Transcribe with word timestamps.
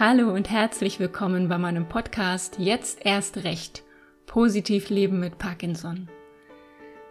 Hallo 0.00 0.32
und 0.32 0.48
herzlich 0.48 0.98
willkommen 0.98 1.50
bei 1.50 1.58
meinem 1.58 1.86
Podcast 1.86 2.58
Jetzt 2.58 3.04
erst 3.04 3.44
recht. 3.44 3.82
Positiv 4.24 4.88
leben 4.88 5.20
mit 5.20 5.36
Parkinson. 5.36 6.08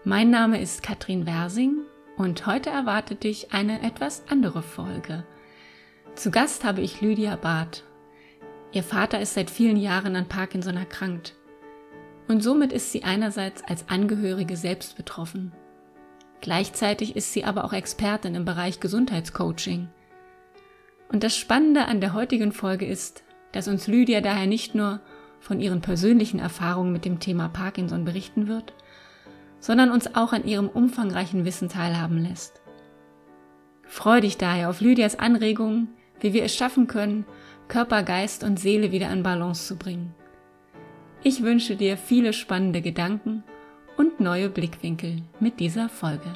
Mein 0.03 0.31
Name 0.31 0.59
ist 0.59 0.81
Katrin 0.81 1.27
Wersing 1.27 1.83
und 2.17 2.47
heute 2.47 2.71
erwartet 2.71 3.23
dich 3.23 3.53
eine 3.53 3.83
etwas 3.83 4.23
andere 4.27 4.63
Folge. 4.63 5.23
Zu 6.15 6.31
Gast 6.31 6.63
habe 6.63 6.81
ich 6.81 6.99
Lydia 6.99 7.35
Barth. 7.35 7.83
Ihr 8.71 8.81
Vater 8.81 9.21
ist 9.21 9.35
seit 9.35 9.51
vielen 9.51 9.77
Jahren 9.77 10.15
an 10.15 10.27
Parkinson 10.27 10.75
erkrankt. 10.75 11.35
Und 12.27 12.41
somit 12.41 12.73
ist 12.73 12.91
sie 12.91 13.03
einerseits 13.03 13.63
als 13.65 13.87
Angehörige 13.87 14.57
selbst 14.57 14.97
betroffen. 14.97 15.51
Gleichzeitig 16.41 17.15
ist 17.15 17.33
sie 17.33 17.43
aber 17.43 17.65
auch 17.65 17.73
Expertin 17.73 18.33
im 18.33 18.45
Bereich 18.45 18.79
Gesundheitscoaching. 18.79 19.89
Und 21.11 21.23
das 21.23 21.35
Spannende 21.35 21.85
an 21.85 22.01
der 22.01 22.13
heutigen 22.13 22.51
Folge 22.51 22.85
ist, 22.85 23.23
dass 23.51 23.67
uns 23.67 23.87
Lydia 23.87 24.21
daher 24.21 24.47
nicht 24.47 24.75
nur 24.75 25.01
von 25.39 25.59
ihren 25.59 25.81
persönlichen 25.81 26.39
Erfahrungen 26.39 26.91
mit 26.91 27.03
dem 27.03 27.19
Thema 27.19 27.49
Parkinson 27.49 28.05
berichten 28.05 28.47
wird, 28.47 28.73
sondern 29.59 29.91
uns 29.91 30.15
auch 30.15 30.33
an 30.33 30.45
ihrem 30.45 30.69
umfangreichen 30.69 31.45
Wissen 31.45 31.67
teilhaben 31.67 32.19
lässt. 32.19 32.61
Freu 33.83 34.21
dich 34.21 34.37
daher 34.37 34.69
auf 34.69 34.81
Lydias 34.81 35.17
Anregungen, 35.17 35.89
wie 36.19 36.33
wir 36.33 36.43
es 36.43 36.55
schaffen 36.55 36.87
können, 36.87 37.25
Körper, 37.67 38.03
Geist 38.03 38.43
und 38.43 38.59
Seele 38.59 38.91
wieder 38.91 39.11
in 39.11 39.23
Balance 39.23 39.67
zu 39.67 39.77
bringen. 39.77 40.13
Ich 41.23 41.41
wünsche 41.41 41.75
dir 41.75 41.97
viele 41.97 42.33
spannende 42.33 42.81
Gedanken 42.81 43.43
und 43.97 44.19
neue 44.19 44.49
Blickwinkel 44.49 45.23
mit 45.39 45.59
dieser 45.59 45.89
Folge. 45.89 46.31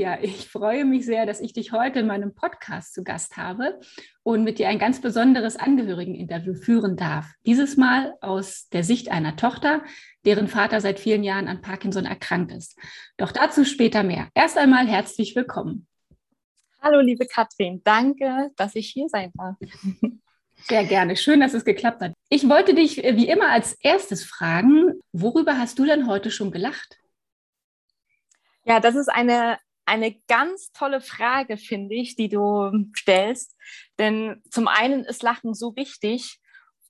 Lydia, 0.00 0.18
ich 0.22 0.48
freue 0.48 0.86
mich 0.86 1.04
sehr, 1.04 1.26
dass 1.26 1.42
ich 1.42 1.52
dich 1.52 1.72
heute 1.72 1.98
in 1.98 2.06
meinem 2.06 2.34
Podcast 2.34 2.94
zu 2.94 3.04
Gast 3.04 3.36
habe 3.36 3.78
und 4.22 4.44
mit 4.44 4.58
dir 4.58 4.70
ein 4.70 4.78
ganz 4.78 5.02
besonderes 5.02 5.56
Angehörigeninterview 5.56 6.54
führen 6.54 6.96
darf. 6.96 7.26
Dieses 7.44 7.76
Mal 7.76 8.14
aus 8.22 8.70
der 8.70 8.82
Sicht 8.82 9.10
einer 9.10 9.36
Tochter, 9.36 9.84
deren 10.24 10.48
Vater 10.48 10.80
seit 10.80 11.00
vielen 11.00 11.22
Jahren 11.22 11.48
an 11.48 11.60
Parkinson 11.60 12.06
erkrankt 12.06 12.50
ist. 12.50 12.78
Doch 13.18 13.30
dazu 13.30 13.66
später 13.66 14.02
mehr. 14.02 14.30
Erst 14.32 14.56
einmal 14.56 14.86
herzlich 14.86 15.36
willkommen. 15.36 15.86
Hallo, 16.80 17.00
liebe 17.00 17.26
Katrin. 17.26 17.82
Danke, 17.84 18.52
dass 18.56 18.76
ich 18.76 18.88
hier 18.88 19.10
sein 19.10 19.30
darf. 19.34 19.56
Sehr 20.66 20.84
gerne. 20.84 21.14
Schön, 21.16 21.40
dass 21.40 21.52
es 21.52 21.66
geklappt 21.66 22.00
hat. 22.00 22.14
Ich 22.30 22.48
wollte 22.48 22.72
dich 22.74 22.96
wie 22.96 23.28
immer 23.28 23.50
als 23.50 23.74
erstes 23.82 24.24
fragen, 24.24 24.94
worüber 25.12 25.58
hast 25.58 25.78
du 25.78 25.84
denn 25.84 26.06
heute 26.06 26.30
schon 26.30 26.52
gelacht? 26.52 26.96
Ja, 28.64 28.78
das 28.78 28.94
ist 28.94 29.08
eine, 29.08 29.58
eine 29.90 30.14
ganz 30.28 30.70
tolle 30.70 31.00
Frage, 31.00 31.56
finde 31.56 31.96
ich, 31.96 32.14
die 32.14 32.28
du 32.28 32.86
stellst. 32.96 33.56
Denn 33.98 34.40
zum 34.48 34.68
einen 34.68 35.04
ist 35.04 35.24
Lachen 35.24 35.52
so 35.52 35.74
wichtig 35.74 36.38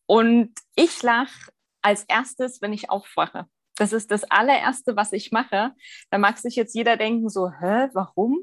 und 0.04 0.52
ich 0.74 1.02
lache 1.02 1.50
als 1.80 2.04
erstes, 2.04 2.60
wenn 2.60 2.74
ich 2.74 2.90
aufwache. 2.90 3.46
Das 3.76 3.94
ist 3.94 4.10
das 4.10 4.24
allererste, 4.24 4.96
was 4.96 5.14
ich 5.14 5.32
mache. 5.32 5.74
Da 6.10 6.18
mag 6.18 6.36
sich 6.36 6.56
jetzt 6.56 6.74
jeder 6.74 6.98
denken, 6.98 7.30
so, 7.30 7.50
hä, 7.50 7.88
warum? 7.94 8.38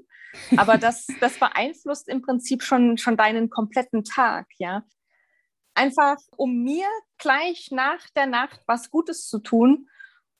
Aber 0.57 0.77
das, 0.79 1.05
das 1.19 1.37
beeinflusst 1.37 2.07
im 2.07 2.23
Prinzip 2.23 2.63
schon, 2.63 2.97
schon 2.97 3.15
deinen 3.15 3.51
kompletten 3.51 4.03
Tag, 4.03 4.47
ja. 4.57 4.83
Einfach, 5.75 6.17
um 6.35 6.63
mir 6.63 6.87
gleich 7.19 7.69
nach 7.69 8.09
der 8.15 8.25
Nacht 8.25 8.61
was 8.65 8.89
Gutes 8.89 9.27
zu 9.27 9.37
tun 9.37 9.87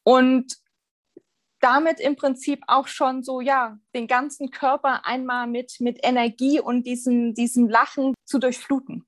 und 0.01 0.57
damit 1.67 1.99
im 1.99 2.15
Prinzip 2.15 2.61
auch 2.67 2.87
schon 2.87 3.23
so, 3.23 3.41
ja, 3.41 3.77
den 3.93 4.07
ganzen 4.07 4.51
Körper 4.51 5.05
einmal 5.05 5.47
mit, 5.47 5.75
mit 5.79 5.99
Energie 6.01 6.61
und 6.61 6.87
diesem, 6.87 7.33
diesem 7.33 7.67
Lachen 7.67 8.13
zu 8.25 8.39
durchfluten. 8.39 9.05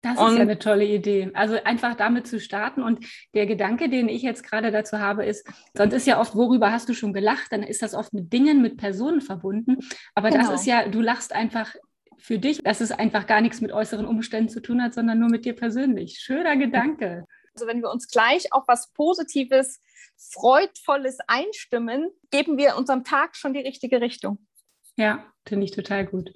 Das 0.00 0.14
ist 0.14 0.36
ja 0.36 0.42
eine 0.42 0.58
tolle 0.58 0.86
Idee. 0.86 1.30
Also 1.34 1.56
einfach 1.64 1.94
damit 1.94 2.26
zu 2.26 2.40
starten. 2.40 2.82
Und 2.82 3.04
der 3.34 3.46
Gedanke, 3.46 3.90
den 3.90 4.08
ich 4.08 4.22
jetzt 4.22 4.44
gerade 4.44 4.70
dazu 4.70 4.98
habe, 5.00 5.26
ist, 5.26 5.46
sonst 5.74 5.92
ist 5.92 6.06
ja 6.06 6.20
oft, 6.20 6.36
worüber 6.36 6.72
hast 6.72 6.88
du 6.88 6.94
schon 6.94 7.12
gelacht? 7.12 7.52
Dann 7.52 7.62
ist 7.62 7.82
das 7.82 7.94
oft 7.94 8.14
mit 8.14 8.32
Dingen, 8.32 8.62
mit 8.62 8.78
Personen 8.78 9.20
verbunden. 9.20 9.78
Aber 10.14 10.30
genau. 10.30 10.50
das 10.50 10.60
ist 10.60 10.66
ja, 10.66 10.88
du 10.88 11.02
lachst 11.02 11.34
einfach 11.34 11.74
für 12.16 12.38
dich, 12.38 12.62
dass 12.62 12.80
es 12.80 12.92
einfach 12.92 13.26
gar 13.26 13.42
nichts 13.42 13.60
mit 13.60 13.72
äußeren 13.72 14.06
Umständen 14.06 14.48
zu 14.48 14.62
tun 14.62 14.82
hat, 14.82 14.94
sondern 14.94 15.18
nur 15.18 15.28
mit 15.28 15.44
dir 15.44 15.54
persönlich. 15.54 16.20
Schöner 16.20 16.56
Gedanke. 16.56 17.26
Also 17.54 17.66
wenn 17.66 17.82
wir 17.82 17.90
uns 17.90 18.08
gleich 18.08 18.52
auf 18.52 18.64
was 18.68 18.92
Positives, 18.92 19.82
Freudvolles 20.18 21.18
einstimmen, 21.26 22.10
geben 22.30 22.58
wir 22.58 22.76
unserem 22.76 23.04
Tag 23.04 23.36
schon 23.36 23.54
die 23.54 23.60
richtige 23.60 24.00
Richtung. 24.00 24.46
Ja, 24.96 25.24
finde 25.46 25.64
ich 25.64 25.70
total 25.70 26.06
gut. 26.06 26.32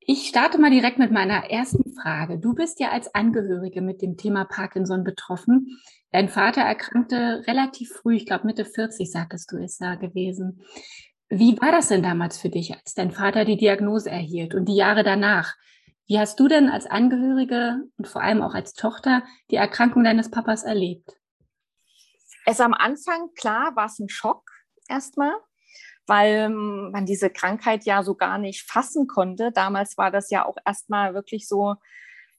Ich 0.00 0.28
starte 0.28 0.58
mal 0.58 0.70
direkt 0.70 0.98
mit 0.98 1.10
meiner 1.10 1.50
ersten 1.50 1.92
Frage. 1.94 2.38
Du 2.38 2.54
bist 2.54 2.80
ja 2.80 2.90
als 2.90 3.14
Angehörige 3.14 3.82
mit 3.82 4.00
dem 4.00 4.16
Thema 4.16 4.44
Parkinson 4.44 5.04
betroffen. 5.04 5.78
Dein 6.12 6.28
Vater 6.28 6.62
erkrankte 6.62 7.44
relativ 7.46 7.90
früh, 7.90 8.16
ich 8.16 8.24
glaube 8.24 8.46
Mitte 8.46 8.64
40, 8.64 9.10
sagtest 9.10 9.52
du, 9.52 9.58
ist 9.58 9.82
er 9.82 9.98
gewesen. 9.98 10.62
Wie 11.28 11.60
war 11.60 11.72
das 11.72 11.88
denn 11.88 12.02
damals 12.02 12.38
für 12.38 12.48
dich, 12.48 12.74
als 12.74 12.94
dein 12.94 13.10
Vater 13.10 13.44
die 13.44 13.58
Diagnose 13.58 14.10
erhielt 14.10 14.54
und 14.54 14.66
die 14.66 14.76
Jahre 14.76 15.04
danach? 15.04 15.54
Wie 16.06 16.18
hast 16.18 16.40
du 16.40 16.48
denn 16.48 16.70
als 16.70 16.86
Angehörige 16.86 17.82
und 17.98 18.08
vor 18.08 18.22
allem 18.22 18.40
auch 18.40 18.54
als 18.54 18.72
Tochter 18.72 19.22
die 19.50 19.56
Erkrankung 19.56 20.04
deines 20.04 20.30
Papas 20.30 20.64
erlebt? 20.64 21.17
Es 22.50 22.62
am 22.62 22.72
Anfang, 22.72 23.28
klar, 23.34 23.76
war 23.76 23.84
es 23.84 23.98
ein 23.98 24.08
Schock 24.08 24.50
erstmal, 24.88 25.34
weil 26.06 26.48
man 26.48 27.04
diese 27.04 27.28
Krankheit 27.28 27.84
ja 27.84 28.02
so 28.02 28.14
gar 28.14 28.38
nicht 28.38 28.62
fassen 28.62 29.06
konnte. 29.06 29.52
Damals 29.52 29.98
war 29.98 30.10
das 30.10 30.30
ja 30.30 30.46
auch 30.46 30.56
erstmal 30.64 31.12
wirklich 31.12 31.46
so 31.46 31.74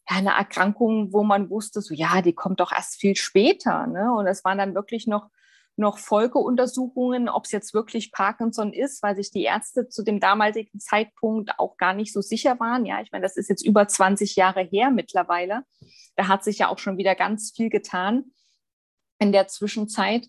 eine 0.07 0.31
Erkrankung, 0.31 1.13
wo 1.13 1.21
man 1.21 1.51
wusste, 1.51 1.81
so 1.81 1.93
ja, 1.93 2.23
die 2.23 2.33
kommt 2.33 2.59
doch 2.59 2.71
erst 2.71 2.99
viel 2.99 3.15
später. 3.15 3.85
Ne? 3.85 4.11
Und 4.11 4.25
es 4.25 4.43
waren 4.43 4.57
dann 4.57 4.73
wirklich 4.73 5.05
noch 5.05 5.29
noch 5.75 5.99
Folgeuntersuchungen, 5.99 7.29
ob 7.29 7.45
es 7.45 7.51
jetzt 7.51 7.75
wirklich 7.75 8.11
Parkinson 8.11 8.73
ist, 8.73 9.03
weil 9.03 9.15
sich 9.15 9.29
die 9.29 9.43
Ärzte 9.43 9.87
zu 9.87 10.03
dem 10.03 10.19
damaligen 10.19 10.79
Zeitpunkt 10.79 11.51
auch 11.57 11.77
gar 11.77 11.93
nicht 11.93 12.11
so 12.11 12.19
sicher 12.19 12.59
waren. 12.59 12.85
Ja, 12.85 12.99
ich 12.99 13.11
meine, 13.11 13.21
das 13.21 13.37
ist 13.37 13.47
jetzt 13.47 13.65
über 13.65 13.87
20 13.87 14.35
Jahre 14.35 14.61
her 14.61 14.89
mittlerweile. 14.89 15.63
Da 16.17 16.27
hat 16.27 16.43
sich 16.43 16.57
ja 16.57 16.67
auch 16.67 16.79
schon 16.79 16.97
wieder 16.97 17.13
ganz 17.13 17.53
viel 17.55 17.69
getan 17.69 18.25
in 19.19 19.31
der 19.31 19.47
Zwischenzeit. 19.47 20.28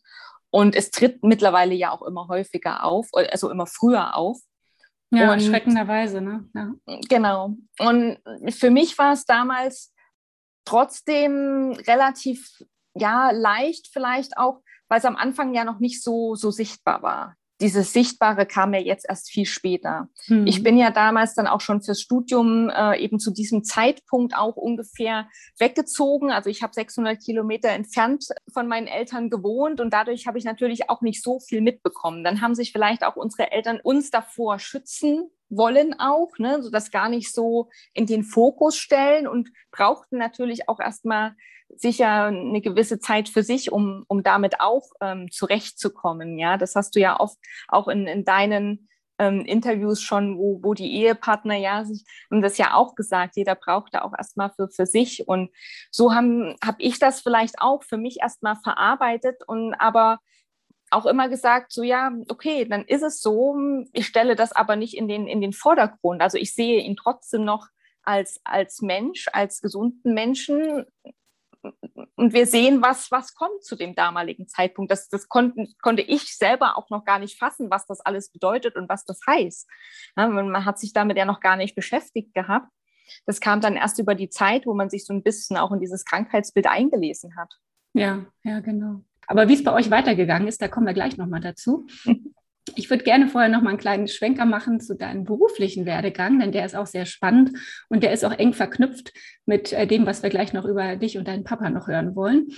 Und 0.51 0.75
es 0.75 0.91
tritt 0.91 1.23
mittlerweile 1.23 1.75
ja 1.75 1.93
auch 1.93 2.03
immer 2.03 2.29
häufiger 2.29 2.85
auf, 2.85 3.09
also 3.13 3.51
immer 3.51 3.67
früher 3.67 4.17
auf. 4.17 4.39
Ja, 5.13 5.33
und, 5.33 5.41
erschreckenderweise, 5.41 6.21
ne? 6.21 6.49
Ja. 6.55 6.73
Genau. 7.09 7.55
Und 7.79 8.19
für 8.51 8.71
mich 8.71 8.97
war 8.99 9.13
es 9.13 9.25
damals 9.25 9.93
trotzdem 10.65 11.73
relativ, 11.87 12.63
ja, 12.95 13.31
leicht 13.31 13.89
vielleicht 13.93 14.37
auch, 14.37 14.63
weil 14.89 14.99
es 14.99 15.05
am 15.05 15.17
Anfang 15.17 15.55
ja 15.55 15.65
noch 15.65 15.81
nicht 15.81 16.03
so, 16.03 16.35
so 16.35 16.51
sichtbar 16.51 17.03
war. 17.03 17.37
Dieses 17.61 17.93
Sichtbare 17.93 18.47
kam 18.47 18.73
ja 18.75 18.81
jetzt 18.81 19.07
erst 19.09 19.31
viel 19.31 19.47
später. 19.47 20.09
Mhm. 20.29 20.47
Ich 20.47 20.63
bin 20.63 20.79
ja 20.79 20.91
damals 20.91 21.35
dann 21.35 21.47
auch 21.47 21.61
schon 21.61 21.83
fürs 21.83 22.01
Studium 22.01 22.71
äh, 22.71 22.99
eben 22.99 23.19
zu 23.19 23.31
diesem 23.33 23.65
Zeitpunkt 23.65 24.37
auch 24.37 24.57
ungefähr 24.57 25.29
weggezogen. 25.59 26.31
Also 26.31 26.51
ich 26.51 26.63
habe 26.63 26.73
600 26.73 27.23
Kilometer 27.23 27.69
entfernt 27.69 28.27
von 28.53 28.69
meinen 28.69 28.87
Eltern 28.87 29.31
gewohnt 29.31 29.81
und 29.81 29.93
dadurch 29.93 30.27
habe 30.27 30.39
ich 30.39 30.45
natürlich 30.45 30.89
auch 30.91 31.03
nicht 31.03 31.23
so 31.23 31.41
viel 31.41 31.61
mitbekommen. 31.61 32.25
Dann 32.25 32.41
haben 32.41 32.55
sich 32.55 32.73
vielleicht 32.73 33.05
auch 33.05 33.17
unsere 33.17 33.53
Eltern 33.53 33.81
uns 33.83 34.11
davor 34.11 34.59
schützen 34.59 35.31
wollen 35.51 35.99
auch, 35.99 36.31
ne, 36.39 36.63
so 36.63 36.71
das 36.71 36.91
gar 36.91 37.09
nicht 37.09 37.33
so 37.33 37.69
in 37.93 38.07
den 38.07 38.23
Fokus 38.25 38.77
stellen 38.77 39.27
und 39.27 39.51
brauchten 39.71 40.19
natürlich 40.19 40.69
auch 40.69 40.81
erstmal 40.81 41.35
sicher 41.77 42.27
eine 42.27 42.61
gewisse 42.61 42.99
Zeit 42.99 43.29
für 43.29 43.43
sich, 43.43 43.71
um, 43.71 44.05
um 44.09 44.23
damit 44.23 44.61
auch 44.61 44.91
ähm, 45.01 45.31
zurechtzukommen. 45.31 46.39
Ja, 46.39 46.57
das 46.57 46.75
hast 46.75 46.97
du 46.97 47.01
ja 47.01 47.19
oft 47.19 47.39
auch 47.69 47.89
in, 47.89 48.07
in 48.07 48.25
deinen 48.25 48.89
ähm, 49.19 49.45
Interviews 49.45 50.01
schon, 50.01 50.39
wo, 50.39 50.61
wo 50.63 50.75
die 50.75 50.93
Ehepartner 50.93 51.57
ja 51.57 51.85
sich, 51.85 52.05
haben 52.31 52.43
das 52.43 52.59
ja 52.59 52.75
auch 52.75 52.95
gesagt, 52.95 53.37
jeder 53.37 53.55
braucht 53.55 53.95
da 53.95 54.03
auch 54.03 54.15
erstmal 54.17 54.51
für, 54.51 54.69
für 54.69 54.87
sich. 54.87 55.29
Und 55.29 55.51
so 55.91 56.15
habe 56.15 56.57
hab 56.65 56.77
ich 56.79 56.99
das 56.99 57.21
vielleicht 57.21 57.61
auch 57.61 57.85
für 57.85 57.99
mich 57.99 58.19
erstmal 58.21 58.57
verarbeitet 58.57 59.43
und 59.47 59.75
aber 59.75 60.19
auch 60.91 61.07
immer 61.07 61.29
gesagt, 61.29 61.73
so 61.73 61.83
ja, 61.83 62.13
okay, 62.29 62.65
dann 62.65 62.85
ist 62.85 63.03
es 63.03 63.21
so, 63.21 63.57
ich 63.93 64.07
stelle 64.07 64.37
das 64.37 64.53
aber 64.53 64.77
nicht 64.77 64.97
in 64.97 65.09
den, 65.09 65.27
in 65.27 65.41
den 65.41 65.53
Vordergrund. 65.53 66.21
Also 66.21 66.39
ich 66.39 66.55
sehe 66.55 66.83
ihn 66.83 66.97
trotzdem 66.97 67.45
noch 67.45 67.69
als, 68.03 68.41
als 68.45 68.83
Mensch, 68.83 69.29
als 69.33 69.61
gesunden 69.61 70.15
Menschen. 70.15 70.85
Und 72.17 72.33
wir 72.33 72.47
sehen, 72.47 72.83
was, 72.83 73.11
was 73.11 73.35
kommt 73.35 73.63
zu 73.63 73.77
dem 73.77 73.95
damaligen 73.95 74.49
Zeitpunkt. 74.49 74.91
Das, 74.91 75.09
das 75.09 75.29
konnten, 75.29 75.75
konnte 75.83 76.03
ich 76.03 76.37
selber 76.37 76.77
auch 76.77 76.91
noch 76.91 77.05
gar 77.05 77.19
nicht 77.19 77.39
fassen, 77.39 77.71
was 77.71 77.87
das 77.87 78.01
alles 78.01 78.31
bedeutet 78.31 78.77
und 78.77 78.89
was 78.89 79.05
das 79.05 79.21
heißt. 79.27 79.69
Ja, 80.17 80.27
man 80.29 80.65
hat 80.65 80.79
sich 80.79 80.93
damit 80.93 81.17
ja 81.17 81.25
noch 81.25 81.41
gar 81.41 81.57
nicht 81.57 81.75
beschäftigt 81.75 82.35
gehabt. 82.35 82.69
Das 83.27 83.41
kam 83.41 83.61
dann 83.61 83.77
erst 83.77 83.99
über 83.99 84.15
die 84.15 84.31
Zeit, 84.31 84.67
wo 84.67 84.75
man 84.75 84.89
sich 84.89 85.05
so 85.05 85.13
ein 85.13 85.23
bisschen 85.23 85.57
auch 85.57 85.73
in 85.73 85.81
dieses 85.81 86.05
Krankheitsbild 86.05 86.67
eingelesen 86.67 87.37
hat. 87.37 87.53
Ja, 87.93 88.25
ja, 88.45 88.61
genau. 88.61 89.03
Aber 89.31 89.49
wie 89.49 89.55
es 89.55 89.63
bei 89.63 89.73
euch 89.73 89.93
weitergegangen 89.93 90.49
ist, 90.49 90.61
da 90.61 90.67
kommen 90.67 90.87
wir 90.87 90.93
gleich 90.93 91.17
nochmal 91.17 91.41
dazu. 91.41 91.87
Ich 92.77 92.89
würde 92.89 93.03
gerne 93.03 93.27
vorher 93.27 93.49
noch 93.49 93.63
mal 93.63 93.71
einen 93.71 93.79
kleinen 93.79 94.07
Schwenker 94.07 94.45
machen 94.45 94.81
zu 94.81 94.95
deinem 94.95 95.25
beruflichen 95.25 95.87
Werdegang, 95.87 96.39
denn 96.39 96.53
der 96.53 96.67
ist 96.67 96.77
auch 96.77 96.87
sehr 96.87 97.05
spannend 97.05 97.59
und 97.89 98.05
der 98.05 98.13
ist 98.13 98.25
auch 98.25 98.39
eng 98.39 98.53
verknüpft 98.53 99.13
mit 99.45 99.73
äh, 99.73 99.89
dem, 99.89 100.07
was 100.07 100.23
wir 100.23 100.31
gleich 100.31 100.53
noch 100.53 100.67
über 100.67 100.95
dich 100.95 101.19
und 101.19 101.27
deinen 101.27 101.43
Papa 101.43 101.69
noch 101.71 101.89
hören 101.89 102.15
wollen. 102.15 102.49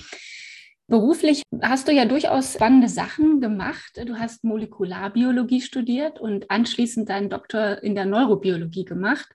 Beruflich 0.92 1.42
hast 1.62 1.88
du 1.88 1.92
ja 1.92 2.04
durchaus 2.04 2.52
spannende 2.52 2.86
Sachen 2.86 3.40
gemacht. 3.40 3.98
Du 4.06 4.18
hast 4.18 4.44
Molekularbiologie 4.44 5.62
studiert 5.62 6.20
und 6.20 6.50
anschließend 6.50 7.08
deinen 7.08 7.30
Doktor 7.30 7.82
in 7.82 7.94
der 7.94 8.04
Neurobiologie 8.04 8.84
gemacht. 8.84 9.26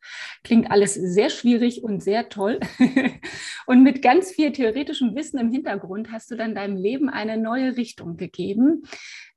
Klingt 0.43 0.69
alles 0.69 0.93
sehr 0.93 1.31
schwierig 1.31 1.83
und 1.83 2.03
sehr 2.03 2.29
toll. 2.29 2.59
und 3.65 3.81
mit 3.81 4.03
ganz 4.03 4.29
viel 4.29 4.51
theoretischem 4.51 5.15
Wissen 5.15 5.39
im 5.39 5.51
Hintergrund 5.51 6.11
hast 6.11 6.29
du 6.29 6.35
dann 6.35 6.53
deinem 6.53 6.77
Leben 6.77 7.09
eine 7.09 7.37
neue 7.37 7.75
Richtung 7.75 8.17
gegeben. 8.17 8.83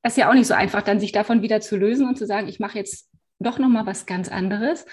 Das 0.02 0.12
ist 0.12 0.19
ja 0.19 0.28
auch 0.28 0.34
nicht 0.34 0.46
so 0.46 0.52
einfach, 0.52 0.82
dann 0.82 1.00
sich 1.00 1.12
davon 1.12 1.40
wieder 1.40 1.62
zu 1.62 1.78
lösen 1.78 2.06
und 2.06 2.19
zu 2.19 2.26
sagen, 2.26 2.49
ich 2.49 2.61
mache 2.61 2.76
jetzt 2.76 3.08
doch 3.38 3.58
noch 3.58 3.70
mal 3.70 3.87
was 3.87 4.05
ganz 4.05 4.28
anderes. 4.28 4.84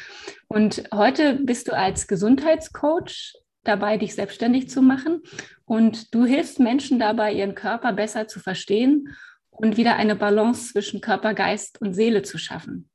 Und 0.47 0.85
heute 0.93 1.33
bist 1.33 1.67
du 1.67 1.73
als 1.73 2.07
Gesundheitscoach 2.07 3.33
dabei, 3.67 3.97
dich 3.97 4.15
selbstständig 4.15 4.69
zu 4.69 4.81
machen. 4.81 5.21
Und 5.65 6.13
du 6.13 6.25
hilfst 6.25 6.59
Menschen 6.59 6.99
dabei, 6.99 7.33
ihren 7.33 7.55
Körper 7.55 7.93
besser 7.93 8.27
zu 8.27 8.39
verstehen 8.39 9.15
und 9.49 9.77
wieder 9.77 9.95
eine 9.95 10.15
Balance 10.15 10.71
zwischen 10.73 11.01
Körper, 11.01 11.33
Geist 11.33 11.81
und 11.81 11.93
Seele 11.93 12.21
zu 12.21 12.37
schaffen. 12.37 12.89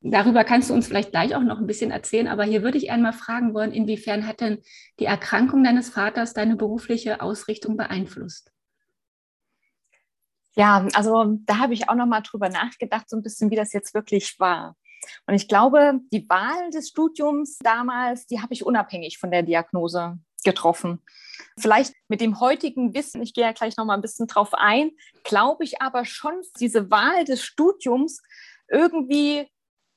Darüber 0.00 0.44
kannst 0.44 0.70
du 0.70 0.74
uns 0.74 0.86
vielleicht 0.86 1.10
gleich 1.10 1.34
auch 1.34 1.42
noch 1.42 1.58
ein 1.58 1.66
bisschen 1.66 1.90
erzählen, 1.90 2.28
aber 2.28 2.44
hier 2.44 2.62
würde 2.62 2.78
ich 2.78 2.90
einmal 2.90 3.12
fragen 3.12 3.52
wollen, 3.52 3.72
inwiefern 3.72 4.28
hat 4.28 4.40
denn 4.40 4.58
die 5.00 5.06
Erkrankung 5.06 5.64
deines 5.64 5.90
Vaters 5.90 6.34
deine 6.34 6.54
berufliche 6.54 7.20
Ausrichtung 7.20 7.76
beeinflusst? 7.76 8.52
Ja, 10.54 10.86
also 10.94 11.38
da 11.46 11.58
habe 11.58 11.74
ich 11.74 11.88
auch 11.88 11.94
noch 11.94 12.06
mal 12.06 12.20
drüber 12.20 12.48
nachgedacht, 12.48 13.08
so 13.08 13.16
ein 13.16 13.22
bisschen, 13.22 13.50
wie 13.50 13.56
das 13.56 13.72
jetzt 13.72 13.92
wirklich 13.92 14.38
war. 14.38 14.76
Und 15.26 15.34
ich 15.34 15.48
glaube, 15.48 16.00
die 16.12 16.28
Wahl 16.28 16.70
des 16.70 16.88
Studiums 16.88 17.58
damals, 17.58 18.26
die 18.26 18.40
habe 18.40 18.54
ich 18.54 18.64
unabhängig 18.64 19.18
von 19.18 19.30
der 19.30 19.42
Diagnose 19.42 20.18
getroffen. 20.44 21.02
Vielleicht 21.58 21.94
mit 22.08 22.20
dem 22.20 22.40
heutigen 22.40 22.94
Wissen, 22.94 23.22
ich 23.22 23.34
gehe 23.34 23.44
ja 23.44 23.52
gleich 23.52 23.76
noch 23.76 23.84
mal 23.84 23.94
ein 23.94 24.02
bisschen 24.02 24.26
drauf 24.26 24.54
ein, 24.54 24.92
glaube 25.24 25.64
ich 25.64 25.82
aber 25.82 26.04
schon, 26.04 26.40
diese 26.60 26.90
Wahl 26.90 27.24
des 27.24 27.42
Studiums 27.42 28.22
irgendwie, 28.68 29.48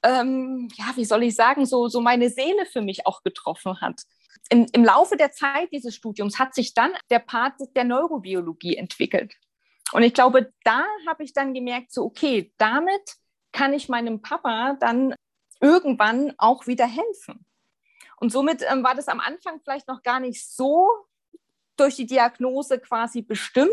ähm, 0.03 0.69
ja, 0.75 0.85
wie 0.95 1.05
soll 1.05 1.23
ich 1.23 1.35
sagen, 1.35 1.65
so, 1.65 1.87
so 1.87 2.01
meine 2.01 2.29
Seele 2.29 2.65
für 2.65 2.81
mich 2.81 3.05
auch 3.05 3.21
getroffen 3.23 3.79
hat. 3.81 4.01
In, 4.49 4.65
Im 4.73 4.83
Laufe 4.83 5.15
der 5.15 5.31
Zeit 5.31 5.69
dieses 5.71 5.95
Studiums 5.95 6.39
hat 6.39 6.55
sich 6.55 6.73
dann 6.73 6.91
der 7.09 7.19
Part 7.19 7.53
der 7.75 7.83
Neurobiologie 7.83 8.75
entwickelt. 8.75 9.33
Und 9.93 10.03
ich 10.03 10.13
glaube, 10.13 10.51
da 10.63 10.83
habe 11.07 11.23
ich 11.23 11.33
dann 11.33 11.53
gemerkt, 11.53 11.91
so, 11.91 12.03
okay, 12.03 12.51
damit 12.57 13.15
kann 13.51 13.73
ich 13.73 13.89
meinem 13.89 14.21
Papa 14.21 14.77
dann 14.79 15.15
irgendwann 15.59 16.33
auch 16.37 16.67
wieder 16.67 16.87
helfen. 16.87 17.45
Und 18.17 18.31
somit 18.31 18.63
ähm, 18.69 18.83
war 18.83 18.95
das 18.95 19.07
am 19.07 19.19
Anfang 19.19 19.59
vielleicht 19.63 19.87
noch 19.87 20.03
gar 20.03 20.19
nicht 20.19 20.47
so 20.47 20.89
durch 21.77 21.95
die 21.95 22.05
Diagnose 22.05 22.79
quasi 22.79 23.21
bestimmt, 23.21 23.69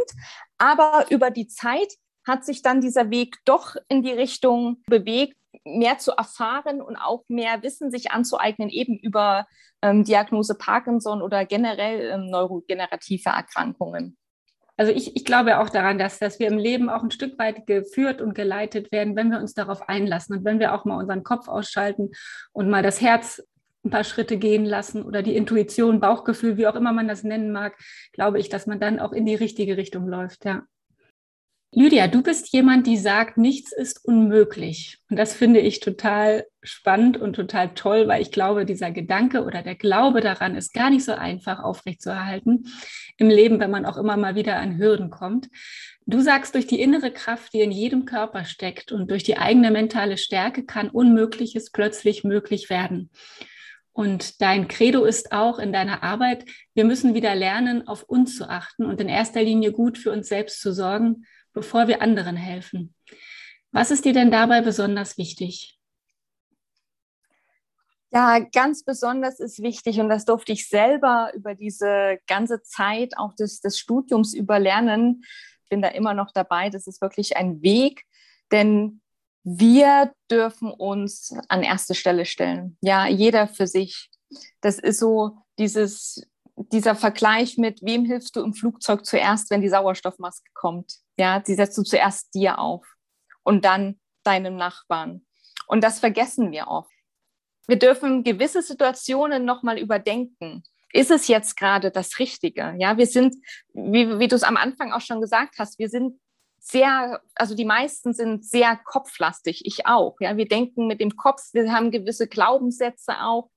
aber 0.57 1.07
über 1.11 1.31
die 1.31 1.49
Zeit 1.49 1.93
hat 2.27 2.45
sich 2.45 2.63
dann 2.63 2.81
dieser 2.81 3.11
Weg 3.11 3.37
doch 3.45 3.77
in 3.89 4.03
die 4.03 4.13
Richtung 4.13 4.83
bewegt, 4.87 5.37
mehr 5.65 5.99
zu 5.99 6.13
erfahren 6.13 6.81
und 6.81 6.97
auch 6.97 7.25
mehr 7.29 7.63
Wissen 7.63 7.91
sich 7.91 8.11
anzueignen, 8.11 8.69
eben 8.69 8.99
über 8.99 9.47
ähm, 9.83 10.05
Diagnose 10.05 10.55
Parkinson 10.55 11.23
oder 11.23 11.45
generell 11.47 12.11
ähm, 12.11 12.31
neurogenerative 12.31 13.31
Erkrankungen. 13.31 14.17
Also 14.79 14.93
ich, 14.93 15.17
ich 15.17 15.25
glaube 15.25 15.59
auch 15.59 15.71
daran, 15.71 15.99
dass, 15.99 16.21
dass 16.21 16.39
wir 16.39 16.47
im 16.47 16.57
Leben 16.57 16.89
auch 16.89 17.03
ein 17.03 17.11
Stück 17.11 17.37
weit 17.37 17.67
geführt 17.67 18.23
und 18.23 18.35
geleitet 18.35 18.93
werden, 18.93 19.17
wenn 19.17 19.31
wir 19.31 19.41
uns 19.41 19.53
darauf 19.53 19.89
einlassen 19.89 20.37
und 20.37 20.45
wenn 20.45 20.61
wir 20.61 20.73
auch 20.73 20.85
mal 20.85 20.99
unseren 20.99 21.25
Kopf 21.25 21.49
ausschalten 21.49 22.13
und 22.53 22.71
mal 22.71 22.85
das 22.85 23.01
Herz 23.01 23.43
ein 23.85 23.91
paar 23.91 24.05
Schritte 24.05 24.37
gehen 24.37 24.65
lassen 24.65 25.03
oder 25.03 25.23
die 25.23 25.35
Intuition, 25.35 25.99
Bauchgefühl, 25.99 26.57
wie 26.59 26.69
auch 26.69 26.77
immer 26.77 26.93
man 26.93 27.09
das 27.09 27.25
nennen 27.25 27.51
mag, 27.51 27.77
glaube 28.13 28.39
ich, 28.39 28.51
dass 28.51 28.67
man 28.67 28.79
dann 28.79 29.01
auch 29.01 29.13
in 29.13 29.27
die 29.27 29.35
richtige 29.35 29.77
Richtung 29.77 30.07
läuft, 30.07 30.45
ja. 30.45 30.63
Lydia, 31.71 32.09
du 32.09 32.23
bist 32.23 32.51
jemand, 32.55 32.87
die 32.87 32.97
sagt, 32.97 33.37
nichts 33.37 33.73
ist 33.73 34.03
unmöglich. 34.03 34.99
Und 35.11 35.19
das 35.19 35.35
finde 35.35 35.61
ich 35.61 35.81
total 35.81 36.47
spannend 36.63 37.19
und 37.19 37.35
total 37.35 37.75
toll, 37.75 38.09
weil 38.09 38.23
ich 38.23 38.33
glaube, 38.33 38.65
dieser 38.65 38.91
Gedanke 38.91 39.45
oder 39.45 39.63
der 39.63 39.75
Glaube 39.75 40.23
daran 40.23 40.57
ist 40.57 40.73
gar 40.73 40.89
nicht 40.89 41.05
so 41.05 41.13
einfach 41.13 41.61
aufrechtzuerhalten 41.61 42.73
im 43.19 43.29
Leben, 43.29 43.61
wenn 43.61 43.71
man 43.71 43.85
auch 43.85 43.99
immer 43.99 44.17
mal 44.17 44.35
wieder 44.35 44.57
an 44.57 44.79
Hürden 44.79 45.11
kommt. 45.11 45.51
Du 46.07 46.21
sagst, 46.21 46.55
durch 46.55 46.67
die 46.67 46.81
innere 46.81 47.13
Kraft, 47.13 47.53
die 47.53 47.61
in 47.61 47.71
jedem 47.71 48.07
Körper 48.07 48.47
steckt 48.47 48.91
und 48.91 49.11
durch 49.11 49.23
die 49.23 49.37
eigene 49.37 49.71
mentale 49.71 50.17
Stärke 50.17 50.65
kann 50.65 50.89
Unmögliches 50.89 51.71
plötzlich 51.71 52.25
möglich 52.25 52.71
werden. 52.71 53.11
Und 53.93 54.41
dein 54.41 54.69
Credo 54.69 55.05
ist 55.05 55.33
auch 55.33 55.59
in 55.59 55.73
deiner 55.73 56.03
Arbeit, 56.03 56.47
wir 56.73 56.85
müssen 56.85 57.15
wieder 57.15 57.35
lernen, 57.35 57.87
auf 57.87 58.05
uns 58.05 58.37
zu 58.39 58.49
achten 58.49 58.87
und 58.87 59.03
in 59.03 59.09
erster 59.09 59.43
Linie 59.43 59.73
gut 59.73 59.99
für 59.99 60.13
uns 60.13 60.29
selbst 60.29 60.63
zu 60.63 60.73
sorgen 60.73 61.27
bevor 61.59 61.89
wir 61.89 62.03
anderen 62.03 62.37
helfen. 62.37 62.95
Was 63.73 63.91
ist 63.91 64.05
dir 64.05 64.13
denn 64.13 64.31
dabei 64.31 64.61
besonders 64.61 65.19
wichtig? 65.19 65.79
Ja, 68.11 68.39
ganz 68.39 68.85
besonders 68.85 69.39
ist 69.39 69.61
wichtig, 69.61 70.01
und 70.01 70.09
das 70.09 70.25
durfte 70.25 70.53
ich 70.53 70.69
selber 70.69 71.33
über 71.35 71.55
diese 71.55 72.19
ganze 72.27 72.63
Zeit 72.63 73.19
auch 73.19 73.35
des, 73.35 73.61
des 73.61 73.79
Studiums 73.79 74.35
überlernen. 74.35 75.25
Ich 75.65 75.69
bin 75.69 75.83
da 75.83 75.89
immer 75.89 76.15
noch 76.15 76.31
dabei. 76.33 76.71
Das 76.71 76.87
ist 76.87 77.03
wirklich 77.03 77.37
ein 77.37 77.61
Weg, 77.61 78.05
denn 78.51 79.03
wir 79.43 80.13
dürfen 80.31 80.71
uns 80.71 81.35
an 81.49 81.63
erste 81.63 81.95
Stelle 81.95 82.25
stellen. 82.25 82.79
Ja, 82.81 83.07
jeder 83.07 83.49
für 83.49 83.67
sich. 83.67 84.11
Das 84.61 84.79
ist 84.79 85.01
so 85.01 85.39
dieses, 85.59 86.27
dieser 86.73 86.95
Vergleich 86.95 87.59
mit, 87.59 87.81
wem 87.83 88.05
hilfst 88.05 88.35
du 88.37 88.43
im 88.43 88.55
Flugzeug 88.55 89.05
zuerst, 89.05 89.51
wenn 89.51 89.61
die 89.61 89.69
Sauerstoffmaske 89.69 90.51
kommt? 90.55 90.95
Ja, 91.17 91.41
die 91.41 91.55
setzt 91.55 91.79
du 91.79 91.83
zuerst 91.83 92.35
dir 92.35 92.59
auf 92.59 92.87
und 93.43 93.65
dann 93.65 94.01
deinem 94.25 94.57
Nachbarn. 94.57 95.27
Und 95.67 95.85
das 95.85 96.01
vergessen 96.01 96.51
wir 96.53 96.69
oft. 96.69 96.91
Wir 97.67 97.79
dürfen 97.79 98.25
gewisse 98.25 98.63
Situationen 98.63 99.45
nochmal 99.45 99.79
überdenken. 99.79 100.63
Ist 100.93 101.11
es 101.11 101.29
jetzt 101.29 101.57
gerade 101.57 101.91
das 101.91 102.19
Richtige? 102.19 102.75
Ja, 102.79 102.97
wir 102.97 103.07
sind, 103.07 103.37
wie, 103.75 104.19
wie 104.19 104.29
du 104.29 104.37
es 104.37 104.43
am 104.43 104.57
Anfang 104.57 104.93
auch 104.93 105.03
schon 105.03 105.21
gesagt 105.21 105.57
hast, 105.59 105.79
wir 105.79 105.91
sind 105.91 106.19
sehr, 106.59 107.21
also 107.35 107.55
die 107.55 107.65
meisten 107.65 108.15
sind 108.15 108.45
sehr 108.45 108.77
kopflastig, 108.77 109.63
ich 109.65 109.87
auch. 109.87 110.17
Ja, 110.21 110.37
wir 110.37 110.49
denken 110.49 110.87
mit 110.87 111.01
dem 111.01 111.17
Kopf, 111.17 111.43
wir 111.53 111.73
haben 111.73 111.91
gewisse 111.91 112.27
Glaubenssätze 112.27 113.21
auch. 113.21 113.51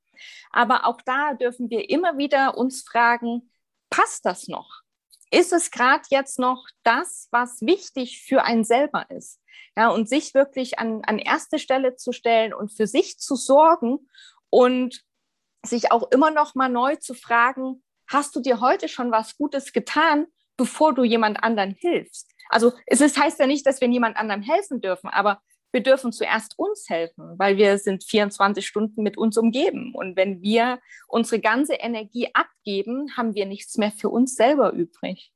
Aber 0.52 0.86
auch 0.86 1.02
da 1.02 1.34
dürfen 1.34 1.70
wir 1.70 1.90
immer 1.90 2.18
wieder 2.18 2.58
uns 2.58 2.82
fragen, 2.82 3.52
passt 3.90 4.26
das 4.26 4.48
noch? 4.48 4.82
ist 5.32 5.54
es 5.54 5.72
gerade 5.72 6.04
jetzt 6.10 6.38
noch 6.38 6.68
das, 6.84 7.30
was 7.32 7.62
wichtig 7.62 8.22
für 8.22 8.44
einen 8.44 8.66
selber 8.66 9.10
ist? 9.10 9.40
Ja, 9.78 9.90
und 9.90 10.10
sich 10.10 10.34
wirklich 10.34 10.78
an, 10.78 11.02
an 11.06 11.18
erste 11.18 11.58
Stelle 11.58 11.96
zu 11.96 12.12
stellen 12.12 12.54
und 12.54 12.72
für 12.72 12.86
sich 12.86 13.18
zu 13.18 13.36
sorgen 13.36 14.10
und 14.50 15.02
sich 15.66 15.92
auch 15.92 16.12
immer 16.12 16.30
noch 16.30 16.54
mal 16.56 16.68
neu 16.68 16.98
zu 16.98 17.14
fragen, 17.14 17.82
hast 18.08 18.36
du 18.36 18.42
dir 18.42 18.60
heute 18.60 18.90
schon 18.90 19.12
was 19.12 19.38
Gutes 19.38 19.72
getan, 19.72 20.28
bevor 20.58 20.94
du 20.94 21.04
jemand 21.06 21.42
anderen 21.42 21.72
hilfst? 21.72 22.30
Also 22.50 22.74
es 22.86 23.00
ist, 23.00 23.18
heißt 23.18 23.40
ja 23.40 23.48
nicht, 23.48 23.66
dass 23.66 23.80
wir 23.80 23.88
niemand 23.88 24.18
anderem 24.18 24.42
helfen 24.42 24.82
dürfen, 24.82 25.10
aber 25.10 25.42
wir 25.72 25.82
dürfen 25.82 26.12
zuerst 26.12 26.58
uns 26.58 26.90
helfen, 26.90 27.34
weil 27.38 27.58
wir 27.58 27.78
sind 27.78 28.04
24 28.04 28.66
Stunden 28.66 29.04
mit 29.04 29.18
uns 29.18 29.38
umgeben. 29.38 29.94
Und 29.94 30.16
wenn 30.16 30.42
wir 30.42 30.80
unsere 31.08 31.42
ganze 31.42 31.74
Energie 31.74 32.30
abgeben, 32.34 33.16
haben 33.16 33.36
wir 33.36 33.46
nichts 33.46 33.78
mehr 33.78 33.92
für 33.92 34.10
uns 34.10 34.36
selber 34.36 34.74
übrig. 34.74 35.32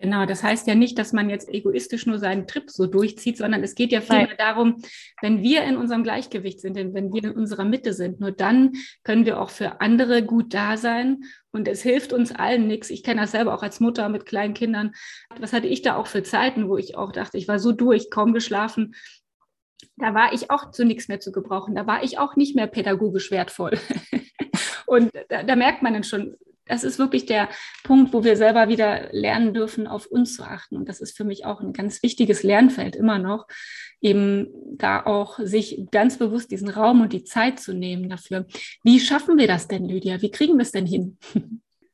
Genau, 0.00 0.26
das 0.26 0.42
heißt 0.42 0.66
ja 0.66 0.74
nicht, 0.74 0.98
dass 0.98 1.12
man 1.12 1.30
jetzt 1.30 1.48
egoistisch 1.48 2.04
nur 2.04 2.18
seinen 2.18 2.48
Trip 2.48 2.68
so 2.68 2.86
durchzieht, 2.86 3.38
sondern 3.38 3.62
es 3.62 3.76
geht 3.76 3.92
ja 3.92 4.00
vielmehr 4.00 4.36
darum, 4.36 4.82
wenn 5.22 5.40
wir 5.40 5.62
in 5.62 5.76
unserem 5.76 6.02
Gleichgewicht 6.02 6.60
sind, 6.60 6.76
denn 6.76 6.92
wenn 6.94 7.12
wir 7.12 7.24
in 7.24 7.30
unserer 7.30 7.64
Mitte 7.64 7.92
sind, 7.92 8.18
nur 8.20 8.32
dann 8.32 8.72
können 9.04 9.24
wir 9.24 9.40
auch 9.40 9.50
für 9.50 9.80
andere 9.80 10.24
gut 10.24 10.52
da 10.52 10.76
sein. 10.76 11.22
Und 11.52 11.68
es 11.68 11.82
hilft 11.82 12.12
uns 12.12 12.32
allen 12.32 12.66
nichts. 12.66 12.90
Ich 12.90 13.04
kenne 13.04 13.20
das 13.20 13.30
selber 13.30 13.54
auch 13.54 13.62
als 13.62 13.78
Mutter 13.78 14.08
mit 14.08 14.26
kleinen 14.26 14.52
Kindern. 14.52 14.92
Was 15.38 15.52
hatte 15.52 15.68
ich 15.68 15.80
da 15.82 15.96
auch 15.96 16.08
für 16.08 16.24
Zeiten, 16.24 16.68
wo 16.68 16.76
ich 16.76 16.96
auch 16.96 17.12
dachte, 17.12 17.38
ich 17.38 17.46
war 17.46 17.60
so 17.60 17.70
durch, 17.70 18.10
kaum 18.10 18.34
geschlafen, 18.34 18.96
da 19.96 20.14
war 20.14 20.32
ich 20.32 20.50
auch 20.50 20.70
zu 20.70 20.84
nichts 20.84 21.08
mehr 21.08 21.20
zu 21.20 21.32
gebrauchen. 21.32 21.74
Da 21.74 21.86
war 21.86 22.02
ich 22.02 22.18
auch 22.18 22.36
nicht 22.36 22.56
mehr 22.56 22.66
pädagogisch 22.66 23.30
wertvoll. 23.30 23.78
Und 24.86 25.12
da, 25.28 25.42
da, 25.42 25.56
merkt 25.56 25.82
man 25.82 25.94
dann 25.94 26.04
schon, 26.04 26.36
das 26.66 26.84
ist 26.84 26.98
wirklich 26.98 27.26
der 27.26 27.48
Punkt, 27.82 28.12
wo 28.12 28.24
wir 28.24 28.36
selber 28.36 28.68
wieder 28.68 29.08
lernen 29.12 29.54
dürfen, 29.54 29.86
auf 29.86 30.06
uns 30.06 30.34
zu 30.34 30.42
achten. 30.42 30.76
Und 30.76 30.88
das 30.88 31.00
ist 31.00 31.16
für 31.16 31.24
mich 31.24 31.44
auch 31.44 31.60
ein 31.60 31.72
ganz 31.72 32.02
wichtiges 32.02 32.42
Lernfeld 32.42 32.96
immer 32.96 33.18
noch, 33.18 33.46
eben 34.00 34.48
da 34.76 35.04
auch 35.04 35.38
sich 35.38 35.86
ganz 35.90 36.18
bewusst 36.18 36.50
diesen 36.50 36.68
Raum 36.68 37.02
und 37.02 37.12
die 37.12 37.24
Zeit 37.24 37.60
zu 37.60 37.72
nehmen 37.72 38.08
dafür. 38.08 38.46
Wie 38.82 39.00
schaffen 39.00 39.38
wir 39.38 39.46
das 39.46 39.68
denn, 39.68 39.88
Lydia? 39.88 40.20
Wie 40.22 40.30
kriegen 40.30 40.54
wir 40.54 40.62
es 40.62 40.72
denn 40.72 40.86
hin? 40.86 41.18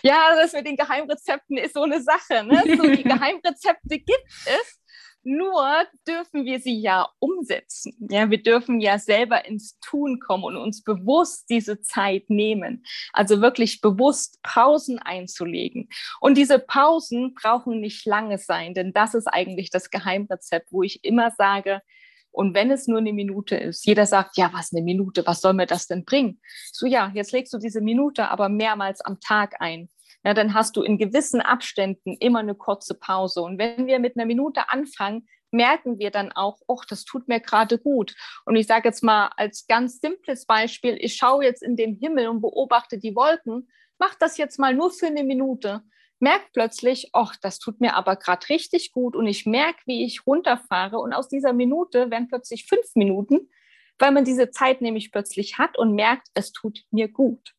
Ja, 0.03 0.35
das 0.35 0.53
mit 0.53 0.67
den 0.67 0.77
Geheimrezepten 0.77 1.59
ist 1.59 1.75
so 1.75 1.83
eine 1.83 2.01
Sache. 2.01 2.45
Ne? 2.45 2.63
So, 2.77 2.89
die 2.89 3.03
Geheimrezepte 3.03 3.99
gibt 3.99 4.27
es. 4.47 4.80
Nur 5.23 5.85
dürfen 6.09 6.47
wir 6.47 6.61
sie 6.61 6.81
ja 6.81 7.09
umsetzen. 7.19 7.95
Ja, 8.11 8.31
wir 8.31 8.43
dürfen 8.43 8.81
ja 8.81 8.99
selber 8.99 9.45
ins 9.45 9.79
Tun 9.81 10.19
kommen 10.19 10.45
und 10.45 10.57
uns 10.57 10.83
bewusst 10.83 11.51
diese 11.51 11.83
Zeit 11.83 12.31
nehmen. 12.31 12.85
Also 13.13 13.43
wirklich 13.43 13.81
bewusst 13.81 14.39
Pausen 14.43 14.99
einzulegen. 14.99 15.89
Und 16.21 16.39
diese 16.39 16.59
Pausen 16.59 17.35
brauchen 17.35 17.81
nicht 17.81 18.07
lange 18.07 18.39
sein, 18.39 18.73
denn 18.73 18.93
das 18.93 19.15
ist 19.15 19.27
eigentlich 19.27 19.71
das 19.71 19.91
Geheimrezept, 19.91 20.73
wo 20.73 20.83
ich 20.83 21.05
immer 21.05 21.31
sage, 21.33 21.83
und 22.33 22.55
wenn 22.55 22.71
es 22.71 22.87
nur 22.87 22.99
eine 22.99 23.13
Minute 23.13 23.57
ist, 23.57 23.85
jeder 23.87 24.07
sagt, 24.07 24.37
ja, 24.37 24.51
was 24.53 24.73
eine 24.73 24.83
Minute, 24.83 25.27
was 25.27 25.41
soll 25.41 25.53
mir 25.53 25.67
das 25.67 25.87
denn 25.87 26.05
bringen? 26.05 26.41
So, 26.73 26.87
ja, 26.87 27.11
jetzt 27.15 27.33
legst 27.33 27.53
du 27.53 27.59
diese 27.59 27.81
Minute 27.81 28.29
aber 28.29 28.49
mehrmals 28.49 29.01
am 29.01 29.19
Tag 29.21 29.57
ein 29.61 29.89
ja, 30.25 30.35
dann 30.35 30.55
hast 30.55 30.77
du 30.77 30.83
in 30.83 30.99
gewissen 30.99 31.41
Abständen 31.41 32.17
immer 32.21 32.41
eine 32.41 32.55
kurze 32.55 32.95
Pause. 32.95 33.41
Und 33.43 33.59
wenn 33.59 33.87
wir 33.87 33.99
mit 33.99 34.17
einer 34.17 34.27
Minute 34.27 34.69
anfangen, 34.69 35.27
merken 35.51 35.99
wir 35.99 36.11
dann 36.11 36.31
auch, 36.33 36.61
oh, 36.67 36.81
das 36.89 37.05
tut 37.05 37.27
mir 37.27 37.41
gerade 37.41 37.79
gut. 37.79 38.15
Und 38.45 38.57
ich 38.57 38.67
sage 38.67 38.89
jetzt 38.89 39.03
mal 39.03 39.31
als 39.37 39.67
ganz 39.67 40.01
simples 40.01 40.47
Beispiel, 40.47 40.97
ich 41.01 41.17
schaue 41.17 41.45
jetzt 41.45 41.63
in 41.63 41.77
den 41.77 41.97
Himmel 41.97 42.29
und 42.29 42.41
beobachte 42.41 42.99
die 42.99 43.17
Wolken, 43.17 43.69
mach 43.99 44.15
das 44.15 44.37
jetzt 44.37 44.59
mal 44.59 44.75
nur 44.75 44.91
für 44.91 45.07
eine 45.07 45.25
Minute. 45.25 45.83
Merk 46.19 46.53
plötzlich, 46.53 47.11
oh, 47.15 47.31
das 47.41 47.59
tut 47.59 47.81
mir 47.81 47.97
aber 47.97 48.17
gerade 48.17 48.47
richtig 48.51 48.93
gut 48.93 49.17
und 49.17 49.27
ich 49.27 49.47
merke, 49.47 49.81
wie 49.87 50.05
ich 50.05 50.27
runterfahre 50.27 50.99
und 50.99 51.15
aus 51.15 51.29
dieser 51.29 51.55
Minute 51.55 52.11
werden 52.11 52.29
plötzlich 52.29 52.67
fünf 52.67 52.95
Minuten, 52.95 53.49
weil 53.99 54.13
man 54.13 54.27
diese 54.27 54.51
Zeit 54.51 54.83
nämlich 54.83 55.13
plötzlich 55.13 55.57
hat 55.57 55.79
und 55.79 55.95
merkt, 55.95 56.29
es 56.35 56.53
tut 56.53 56.85
mir 56.91 57.09
gut 57.09 57.55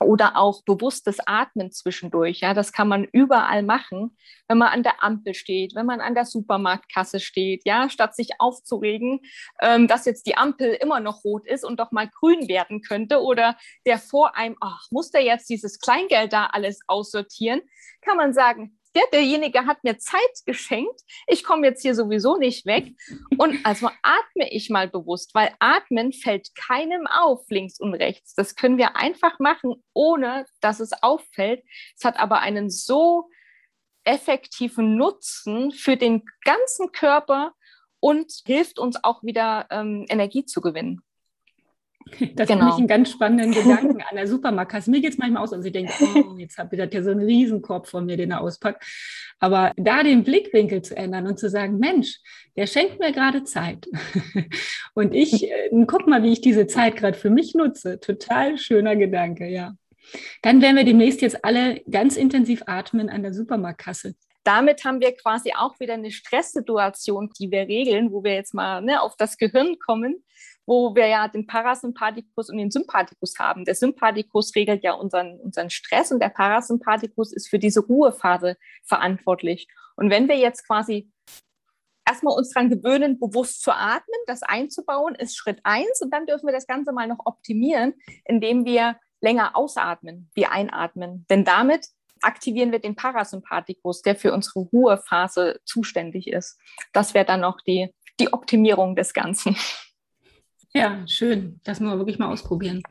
oder 0.00 0.36
auch 0.36 0.62
bewusstes 0.64 1.18
Atmen 1.26 1.70
zwischendurch. 1.72 2.40
Ja, 2.40 2.54
das 2.54 2.72
kann 2.72 2.88
man 2.88 3.04
überall 3.04 3.62
machen, 3.62 4.16
wenn 4.48 4.58
man 4.58 4.68
an 4.68 4.82
der 4.82 5.02
Ampel 5.02 5.34
steht, 5.34 5.74
wenn 5.74 5.86
man 5.86 6.00
an 6.00 6.14
der 6.14 6.24
Supermarktkasse 6.24 7.20
steht. 7.20 7.62
Ja, 7.64 7.88
statt 7.88 8.14
sich 8.14 8.30
aufzuregen, 8.38 9.20
ähm, 9.60 9.88
dass 9.88 10.04
jetzt 10.04 10.26
die 10.26 10.36
Ampel 10.36 10.74
immer 10.80 11.00
noch 11.00 11.24
rot 11.24 11.46
ist 11.46 11.64
und 11.64 11.80
doch 11.80 11.92
mal 11.92 12.08
grün 12.08 12.48
werden 12.48 12.82
könnte 12.82 13.20
oder 13.20 13.56
der 13.86 13.98
vor 13.98 14.36
einem, 14.36 14.56
ach, 14.60 14.86
muss 14.90 15.10
der 15.10 15.22
jetzt 15.22 15.48
dieses 15.48 15.78
Kleingeld 15.78 16.32
da 16.32 16.46
alles 16.46 16.80
aussortieren, 16.86 17.60
kann 18.02 18.16
man 18.16 18.32
sagen, 18.32 18.78
ja, 18.96 19.02
derjenige 19.12 19.66
hat 19.66 19.82
mir 19.82 19.98
Zeit 19.98 20.20
geschenkt, 20.46 21.00
ich 21.26 21.42
komme 21.42 21.66
jetzt 21.66 21.82
hier 21.82 21.94
sowieso 21.94 22.36
nicht 22.36 22.64
weg. 22.64 22.92
Und 23.38 23.64
also 23.64 23.88
atme 24.02 24.52
ich 24.52 24.70
mal 24.70 24.88
bewusst, 24.88 25.34
weil 25.34 25.52
atmen 25.58 26.12
fällt 26.12 26.54
keinem 26.54 27.06
auf, 27.06 27.44
links 27.48 27.80
und 27.80 27.94
rechts. 27.94 28.34
Das 28.34 28.54
können 28.54 28.78
wir 28.78 28.96
einfach 28.96 29.38
machen, 29.40 29.74
ohne 29.92 30.46
dass 30.60 30.80
es 30.80 30.92
auffällt. 31.02 31.62
Es 31.96 32.04
hat 32.04 32.18
aber 32.18 32.40
einen 32.40 32.70
so 32.70 33.28
effektiven 34.04 34.96
Nutzen 34.96 35.72
für 35.72 35.96
den 35.96 36.22
ganzen 36.44 36.92
Körper 36.92 37.52
und 38.00 38.32
hilft 38.46 38.78
uns 38.78 39.02
auch 39.02 39.22
wieder 39.22 39.66
ähm, 39.70 40.04
Energie 40.08 40.44
zu 40.44 40.60
gewinnen. 40.60 41.00
Das 42.34 42.48
genau. 42.48 42.60
finde 42.60 42.72
ich 42.72 42.78
einen 42.78 42.88
ganz 42.88 43.10
spannenden 43.10 43.52
Gedanken 43.62 44.02
an 44.02 44.16
der 44.16 44.26
Supermarktkasse. 44.26 44.90
Mir 44.90 45.00
geht 45.00 45.12
es 45.12 45.18
manchmal 45.18 45.42
aus 45.42 45.52
und 45.52 45.64
ich 45.64 45.72
denke, 45.72 45.92
oh, 46.00 46.36
jetzt 46.36 46.58
ich 46.58 46.94
ja 46.94 47.02
so 47.02 47.10
einen 47.10 47.24
Riesenkorb 47.24 47.86
von 47.86 48.06
mir, 48.06 48.16
den 48.16 48.30
er 48.30 48.40
auspackt. 48.40 48.84
Aber 49.38 49.72
da 49.76 50.02
den 50.02 50.24
Blickwinkel 50.24 50.82
zu 50.82 50.96
ändern 50.96 51.26
und 51.26 51.38
zu 51.38 51.48
sagen, 51.48 51.78
Mensch, 51.78 52.18
der 52.56 52.66
schenkt 52.66 53.00
mir 53.00 53.12
gerade 53.12 53.44
Zeit. 53.44 53.86
und 54.94 55.14
ich 55.14 55.50
äh, 55.50 55.70
guck 55.86 56.06
mal, 56.06 56.22
wie 56.22 56.32
ich 56.32 56.40
diese 56.40 56.66
Zeit 56.66 56.96
gerade 56.96 57.18
für 57.18 57.30
mich 57.30 57.54
nutze. 57.54 58.00
Total 58.00 58.58
schöner 58.58 58.96
Gedanke, 58.96 59.46
ja. 59.46 59.74
Dann 60.42 60.60
werden 60.60 60.76
wir 60.76 60.84
demnächst 60.84 61.22
jetzt 61.22 61.44
alle 61.44 61.80
ganz 61.90 62.16
intensiv 62.16 62.62
atmen 62.66 63.08
an 63.08 63.22
der 63.22 63.32
Supermarktkasse 63.34 64.14
damit 64.44 64.84
haben 64.84 65.00
wir 65.00 65.16
quasi 65.16 65.52
auch 65.58 65.80
wieder 65.80 65.94
eine 65.94 66.10
Stresssituation, 66.10 67.30
die 67.38 67.50
wir 67.50 67.66
regeln, 67.66 68.12
wo 68.12 68.22
wir 68.22 68.34
jetzt 68.34 68.52
mal 68.52 68.82
ne, 68.82 69.00
auf 69.00 69.16
das 69.16 69.38
Gehirn 69.38 69.78
kommen 69.78 70.22
wo 70.66 70.94
wir 70.94 71.06
ja 71.06 71.28
den 71.28 71.46
Parasympathikus 71.46 72.50
und 72.50 72.58
den 72.58 72.70
Sympathikus 72.70 73.38
haben. 73.38 73.64
Der 73.64 73.74
Sympathikus 73.74 74.54
regelt 74.54 74.82
ja 74.82 74.92
unseren, 74.92 75.38
unseren 75.40 75.70
Stress 75.70 76.10
und 76.10 76.20
der 76.20 76.30
Parasympathikus 76.30 77.32
ist 77.32 77.48
für 77.48 77.58
diese 77.58 77.80
Ruhephase 77.80 78.56
verantwortlich. 78.84 79.68
Und 79.96 80.10
wenn 80.10 80.28
wir 80.28 80.36
jetzt 80.36 80.66
quasi 80.66 81.10
erstmal 82.06 82.36
uns 82.36 82.50
daran 82.50 82.70
gewöhnen, 82.70 83.18
bewusst 83.18 83.62
zu 83.62 83.72
atmen, 83.72 84.18
das 84.26 84.42
einzubauen, 84.42 85.14
ist 85.14 85.36
Schritt 85.36 85.60
eins. 85.64 86.00
Und 86.00 86.12
dann 86.12 86.26
dürfen 86.26 86.46
wir 86.46 86.52
das 86.52 86.66
Ganze 86.66 86.92
mal 86.92 87.08
noch 87.08 87.20
optimieren, 87.24 87.94
indem 88.24 88.64
wir 88.64 88.98
länger 89.20 89.56
ausatmen, 89.56 90.30
wie 90.34 90.46
einatmen. 90.46 91.26
Denn 91.30 91.44
damit 91.44 91.88
aktivieren 92.20 92.72
wir 92.72 92.78
den 92.78 92.96
Parasympathikus, 92.96 94.02
der 94.02 94.16
für 94.16 94.32
unsere 94.32 94.60
Ruhephase 94.60 95.60
zuständig 95.64 96.28
ist. 96.28 96.58
Das 96.92 97.14
wäre 97.14 97.24
dann 97.24 97.40
noch 97.40 97.60
die, 97.60 97.94
die 98.20 98.32
Optimierung 98.32 98.96
des 98.96 99.12
Ganzen. 99.12 99.56
Ja, 100.76 101.06
schön. 101.06 101.60
Das 101.62 101.78
müssen 101.78 101.92
wir 101.92 101.98
wirklich 101.98 102.18
mal 102.18 102.32
ausprobieren. 102.32 102.82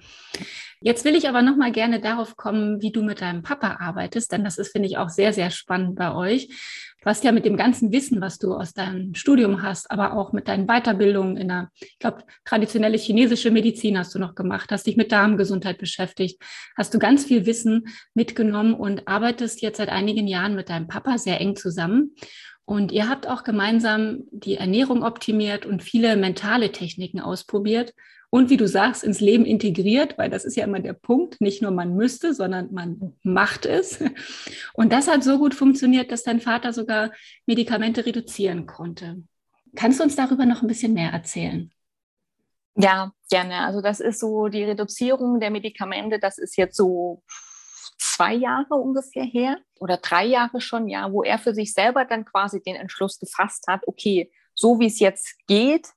Jetzt 0.80 1.04
will 1.04 1.16
ich 1.16 1.28
aber 1.28 1.42
noch 1.42 1.58
mal 1.58 1.72
gerne 1.72 2.00
darauf 2.00 2.38
kommen, 2.38 2.82
wie 2.82 2.92
du 2.92 3.04
mit 3.04 3.20
deinem 3.22 3.42
Papa 3.42 3.78
arbeitest, 3.80 4.32
denn 4.32 4.44
das 4.44 4.58
ist, 4.58 4.72
finde 4.72 4.88
ich, 4.88 4.98
auch 4.98 5.10
sehr, 5.10 5.34
sehr 5.34 5.50
spannend 5.50 5.96
bei 5.96 6.14
euch. 6.14 6.48
Du 6.48 7.10
hast 7.10 7.26
ja 7.26 7.34
mit 7.34 7.44
dem 7.44 7.58
ganzen 7.58 7.92
Wissen, 7.92 8.22
was 8.22 8.38
du 8.38 8.54
aus 8.54 8.74
deinem 8.74 9.14
Studium 9.16 9.62
hast, 9.62 9.92
aber 9.92 10.14
auch 10.14 10.32
mit 10.32 10.48
deinen 10.48 10.68
Weiterbildungen 10.68 11.36
in 11.36 11.50
der, 11.50 11.70
ich 11.82 12.00
glaube, 12.00 12.24
traditionelle 12.46 12.98
chinesische 12.98 13.52
Medizin 13.52 13.98
hast 13.98 14.16
du 14.16 14.20
noch 14.20 14.36
gemacht, 14.36 14.72
hast 14.72 14.88
dich 14.88 14.96
mit 14.96 15.12
Darmgesundheit 15.12 15.78
beschäftigt, 15.78 16.42
hast 16.78 16.94
du 16.94 17.00
ganz 17.00 17.26
viel 17.26 17.46
Wissen 17.46 17.88
mitgenommen 18.14 18.74
und 18.74 19.10
arbeitest 19.10 19.62
jetzt 19.62 19.78
seit 19.78 19.90
einigen 19.90 20.28
Jahren 20.28 20.56
mit 20.56 20.70
deinem 20.70 20.88
Papa 20.88 21.18
sehr 21.18 21.42
eng 21.42 21.58
zusammen. 21.58 22.16
Und 22.66 22.92
ihr 22.92 23.10
habt 23.10 23.28
auch 23.28 23.44
gemeinsam 23.44 24.24
die 24.32 24.56
Ernährung 24.56 25.04
optimiert 25.04 25.66
und 25.66 25.84
viele 25.84 26.16
mentale 26.16 26.72
Techniken 26.72 27.20
ausprobiert 27.20 27.94
und 28.34 28.50
wie 28.50 28.58
du 28.58 28.68
sagst, 28.68 29.04
ins 29.04 29.20
Leben 29.20 29.46
integriert, 29.46 30.18
weil 30.18 30.32
das 30.32 30.44
ist 30.44 30.56
ja 30.56 30.64
immer 30.64 30.80
der 30.80 30.94
Punkt, 30.94 31.40
nicht 31.40 31.62
nur 31.62 31.70
man 31.70 31.96
müsste, 31.96 32.34
sondern 32.34 32.74
man 32.74 33.16
macht 33.22 33.68
es. 33.68 34.04
Und 34.74 34.92
das 34.92 35.08
hat 35.08 35.24
so 35.24 35.38
gut 35.38 35.54
funktioniert, 35.54 36.12
dass 36.12 36.24
dein 36.24 36.40
Vater 36.40 36.74
sogar 36.74 37.12
Medikamente 37.46 38.08
reduzieren 38.08 38.66
konnte. 38.66 39.22
Kannst 39.76 40.00
du 40.00 40.04
uns 40.04 40.16
darüber 40.16 40.48
noch 40.48 40.64
ein 40.64 40.68
bisschen 40.68 40.96
mehr 40.96 41.12
erzählen? 41.12 41.72
Ja, 42.76 43.12
gerne. 43.30 43.60
Also 43.60 43.82
das 43.82 44.00
ist 44.00 44.20
so 44.20 44.48
die 44.48 44.64
Reduzierung 44.64 45.40
der 45.40 45.52
Medikamente, 45.52 46.18
das 46.18 46.40
ist 46.40 46.58
jetzt 46.58 46.76
so 46.76 47.22
zwei 47.98 48.34
Jahre 48.34 48.76
ungefähr 48.76 49.24
her 49.24 49.58
oder 49.80 49.98
drei 49.98 50.26
Jahre 50.26 50.62
schon, 50.62 50.88
ja, 50.88 51.12
wo 51.12 51.24
er 51.24 51.40
für 51.40 51.54
sich 51.54 51.74
selber 51.74 52.06
dann 52.06 52.26
quasi 52.26 52.62
den 52.62 52.76
Entschluss 52.76 53.20
gefasst 53.20 53.66
hat, 53.68 53.88
okay, 53.88 54.32
so 54.54 54.80
wie 54.80 54.88
es 54.88 55.00
jetzt 55.00 55.38
geht, 55.48 55.90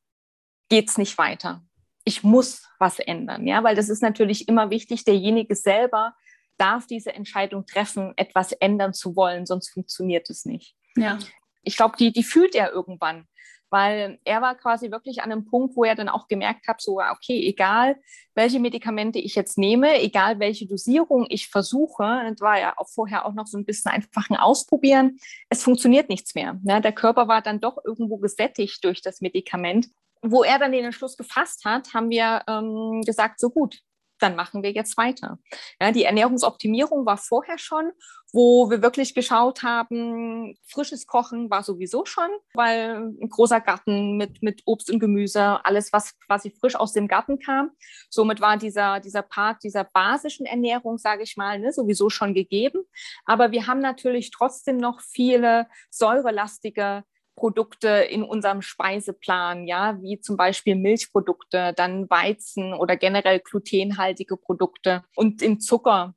geht 0.68 0.88
es 0.88 0.98
nicht 0.98 1.18
weiter. 1.18 1.64
Ich 2.04 2.22
muss 2.22 2.68
was 2.78 2.98
ändern, 2.98 3.46
ja, 3.46 3.62
weil 3.64 3.76
das 3.76 3.88
ist 3.88 4.02
natürlich 4.02 4.48
immer 4.48 4.70
wichtig, 4.70 5.04
derjenige 5.04 5.54
selber 5.54 6.14
darf 6.56 6.86
diese 6.86 7.12
Entscheidung 7.12 7.66
treffen, 7.66 8.14
etwas 8.16 8.52
ändern 8.52 8.94
zu 8.94 9.16
wollen, 9.16 9.46
sonst 9.46 9.70
funktioniert 9.70 10.30
es 10.30 10.44
nicht. 10.44 10.74
Ja. 10.96 11.18
Ich 11.62 11.76
glaube, 11.76 11.96
die, 11.98 12.12
die 12.12 12.22
fühlt 12.22 12.54
er 12.54 12.72
irgendwann 12.72 13.26
weil 13.70 14.18
er 14.24 14.40
war 14.42 14.54
quasi 14.54 14.90
wirklich 14.90 15.22
an 15.22 15.32
einem 15.32 15.44
Punkt, 15.44 15.76
wo 15.76 15.84
er 15.84 15.94
dann 15.94 16.08
auch 16.08 16.28
gemerkt 16.28 16.68
hat, 16.68 16.80
so, 16.80 17.00
okay, 17.00 17.46
egal 17.46 17.96
welche 18.34 18.60
Medikamente 18.60 19.18
ich 19.18 19.34
jetzt 19.34 19.58
nehme, 19.58 20.00
egal 20.00 20.38
welche 20.38 20.66
Dosierung 20.66 21.26
ich 21.28 21.48
versuche, 21.48 22.02
das 22.28 22.40
war 22.40 22.58
ja 22.58 22.74
auch 22.76 22.88
vorher 22.88 23.26
auch 23.26 23.34
noch 23.34 23.46
so 23.46 23.58
ein 23.58 23.64
bisschen 23.64 23.90
einfach 23.90 24.30
ein 24.30 24.36
Ausprobieren, 24.36 25.18
es 25.48 25.62
funktioniert 25.62 26.08
nichts 26.08 26.34
mehr. 26.34 26.58
Ja, 26.64 26.80
der 26.80 26.92
Körper 26.92 27.28
war 27.28 27.42
dann 27.42 27.60
doch 27.60 27.78
irgendwo 27.84 28.18
gesättigt 28.18 28.84
durch 28.84 29.02
das 29.02 29.20
Medikament. 29.20 29.88
Wo 30.22 30.42
er 30.42 30.58
dann 30.58 30.72
den 30.72 30.84
Entschluss 30.84 31.16
gefasst 31.16 31.64
hat, 31.64 31.94
haben 31.94 32.10
wir 32.10 32.42
ähm, 32.48 33.02
gesagt, 33.04 33.38
so 33.38 33.50
gut, 33.50 33.80
dann 34.18 34.36
machen 34.36 34.62
wir 34.62 34.72
jetzt 34.72 34.96
weiter. 34.96 35.38
Ja, 35.80 35.92
die 35.92 36.04
Ernährungsoptimierung 36.04 37.06
war 37.06 37.16
vorher 37.16 37.58
schon, 37.58 37.92
wo 38.32 38.68
wir 38.70 38.82
wirklich 38.82 39.14
geschaut 39.14 39.62
haben, 39.62 40.56
frisches 40.66 41.06
Kochen 41.06 41.48
war 41.48 41.62
sowieso 41.62 42.04
schon, 42.04 42.28
weil 42.54 43.12
ein 43.20 43.28
großer 43.28 43.60
Garten 43.60 44.16
mit, 44.16 44.42
mit 44.42 44.62
Obst 44.66 44.90
und 44.90 44.98
Gemüse, 44.98 45.64
alles, 45.64 45.92
was 45.92 46.18
quasi 46.20 46.50
frisch 46.50 46.76
aus 46.76 46.92
dem 46.92 47.08
Garten 47.08 47.38
kam. 47.38 47.70
Somit 48.10 48.40
war 48.40 48.56
dieser, 48.56 49.00
dieser 49.00 49.22
Part 49.22 49.62
dieser 49.62 49.84
basischen 49.84 50.44
Ernährung, 50.44 50.98
sage 50.98 51.22
ich 51.22 51.36
mal, 51.36 51.58
ne, 51.58 51.72
sowieso 51.72 52.10
schon 52.10 52.34
gegeben. 52.34 52.82
Aber 53.24 53.52
wir 53.52 53.66
haben 53.66 53.80
natürlich 53.80 54.30
trotzdem 54.30 54.76
noch 54.76 55.00
viele 55.00 55.66
säurelastige 55.90 57.04
Produkte 57.36 57.88
in 57.88 58.22
unserem 58.22 58.62
Speiseplan, 58.62 59.66
ja, 59.66 60.00
wie 60.02 60.20
zum 60.20 60.36
Beispiel 60.36 60.74
Milchprodukte, 60.74 61.74
dann 61.76 62.10
Weizen 62.10 62.72
oder 62.74 62.96
generell 62.96 63.40
glutenhaltige 63.40 64.36
Produkte 64.36 65.04
und 65.14 65.42
im 65.42 65.60
Zucker. 65.60 66.14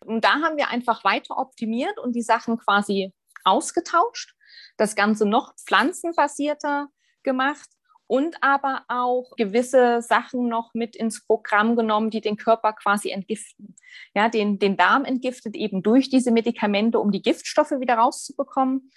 Und 0.00 0.24
da 0.24 0.40
haben 0.42 0.56
wir 0.56 0.68
einfach 0.68 1.02
weiter 1.04 1.38
optimiert 1.38 1.98
und 1.98 2.14
die 2.14 2.22
Sachen 2.22 2.58
quasi 2.58 3.12
ausgetauscht, 3.44 4.34
das 4.76 4.94
Ganze 4.94 5.26
noch 5.26 5.54
pflanzenbasierter 5.56 6.88
gemacht 7.22 7.68
und 8.06 8.36
aber 8.42 8.84
auch 8.88 9.36
gewisse 9.36 10.00
Sachen 10.02 10.48
noch 10.48 10.72
mit 10.74 10.96
ins 10.96 11.24
Programm 11.24 11.76
genommen, 11.76 12.10
die 12.10 12.20
den 12.20 12.36
Körper 12.36 12.72
quasi 12.72 13.10
entgiften. 13.10 13.76
Ja, 14.14 14.28
den, 14.28 14.58
den 14.58 14.76
Darm 14.76 15.04
entgiftet 15.04 15.54
eben 15.54 15.82
durch 15.82 16.08
diese 16.08 16.30
Medikamente, 16.30 17.00
um 17.00 17.10
die 17.12 17.22
Giftstoffe 17.22 17.72
wieder 17.72 17.96
rauszubekommen. 17.96 18.90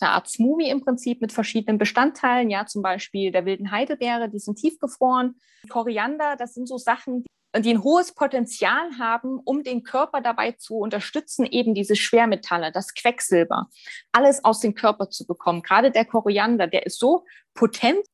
Eine 0.00 0.10
Art 0.10 0.28
Smoothie 0.28 0.70
im 0.70 0.82
Prinzip 0.82 1.20
mit 1.20 1.32
verschiedenen 1.32 1.78
Bestandteilen, 1.78 2.50
ja, 2.50 2.66
zum 2.66 2.82
Beispiel 2.82 3.32
der 3.32 3.44
wilden 3.44 3.70
Heidelbeere, 3.70 4.28
die 4.28 4.38
sind 4.38 4.56
tiefgefroren. 4.58 5.36
Koriander, 5.68 6.36
das 6.36 6.54
sind 6.54 6.66
so 6.66 6.78
Sachen, 6.78 7.24
die 7.58 7.70
ein 7.70 7.82
hohes 7.82 8.12
Potenzial 8.14 8.98
haben, 8.98 9.40
um 9.44 9.62
den 9.62 9.82
Körper 9.82 10.20
dabei 10.20 10.52
zu 10.52 10.76
unterstützen, 10.76 11.46
eben 11.46 11.74
diese 11.74 11.96
Schwermetalle, 11.96 12.72
das 12.72 12.94
Quecksilber, 12.94 13.68
alles 14.12 14.44
aus 14.44 14.60
dem 14.60 14.74
Körper 14.74 15.10
zu 15.10 15.26
bekommen. 15.26 15.62
Gerade 15.62 15.90
der 15.90 16.04
Koriander, 16.04 16.66
der 16.66 16.86
ist 16.86 16.98
so 16.98 17.24
potent. 17.54 18.04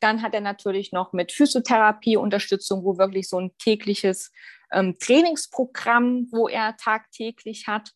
Dann 0.00 0.22
hat 0.22 0.34
er 0.34 0.40
natürlich 0.40 0.92
noch 0.92 1.12
mit 1.12 1.30
Physiotherapie 1.30 2.16
Unterstützung, 2.16 2.84
wo 2.84 2.98
wirklich 2.98 3.28
so 3.28 3.38
ein 3.38 3.50
tägliches 3.58 4.32
ähm, 4.72 4.96
Trainingsprogramm, 4.98 6.28
wo 6.30 6.48
er 6.48 6.76
tagtäglich 6.76 7.66
hat, 7.66 7.92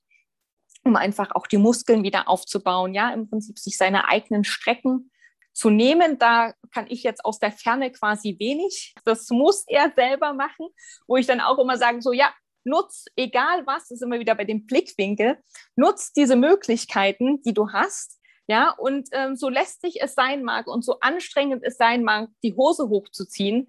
um 0.84 0.96
einfach 0.96 1.30
auch 1.34 1.46
die 1.46 1.58
Muskeln 1.58 2.02
wieder 2.02 2.28
aufzubauen. 2.28 2.94
Ja, 2.94 3.12
im 3.12 3.28
Prinzip 3.28 3.58
sich 3.58 3.76
seine 3.76 4.08
eigenen 4.08 4.44
Strecken 4.44 5.10
zu 5.52 5.70
nehmen. 5.70 6.18
Da 6.18 6.52
kann 6.72 6.86
ich 6.88 7.02
jetzt 7.02 7.24
aus 7.24 7.38
der 7.38 7.52
Ferne 7.52 7.90
quasi 7.90 8.36
wenig. 8.38 8.94
Das 9.04 9.30
muss 9.30 9.64
er 9.66 9.92
selber 9.94 10.34
machen, 10.34 10.68
wo 11.06 11.16
ich 11.16 11.26
dann 11.26 11.40
auch 11.40 11.58
immer 11.58 11.78
sage, 11.78 12.02
so 12.02 12.12
ja, 12.12 12.32
nutz, 12.64 13.06
egal 13.16 13.66
was, 13.66 13.90
ist 13.90 14.02
immer 14.02 14.18
wieder 14.18 14.34
bei 14.34 14.44
dem 14.44 14.66
Blickwinkel, 14.66 15.38
nutz 15.76 16.12
diese 16.12 16.36
Möglichkeiten, 16.36 17.42
die 17.42 17.54
du 17.54 17.70
hast. 17.72 18.20
Ja, 18.46 18.70
und 18.70 19.08
ähm, 19.12 19.36
so 19.36 19.48
lästig 19.48 20.02
es 20.02 20.14
sein 20.14 20.42
mag 20.42 20.66
und 20.66 20.84
so 20.84 21.00
anstrengend 21.00 21.62
es 21.64 21.78
sein 21.78 22.04
mag, 22.04 22.28
die 22.42 22.54
Hose 22.54 22.90
hochzuziehen, 22.90 23.68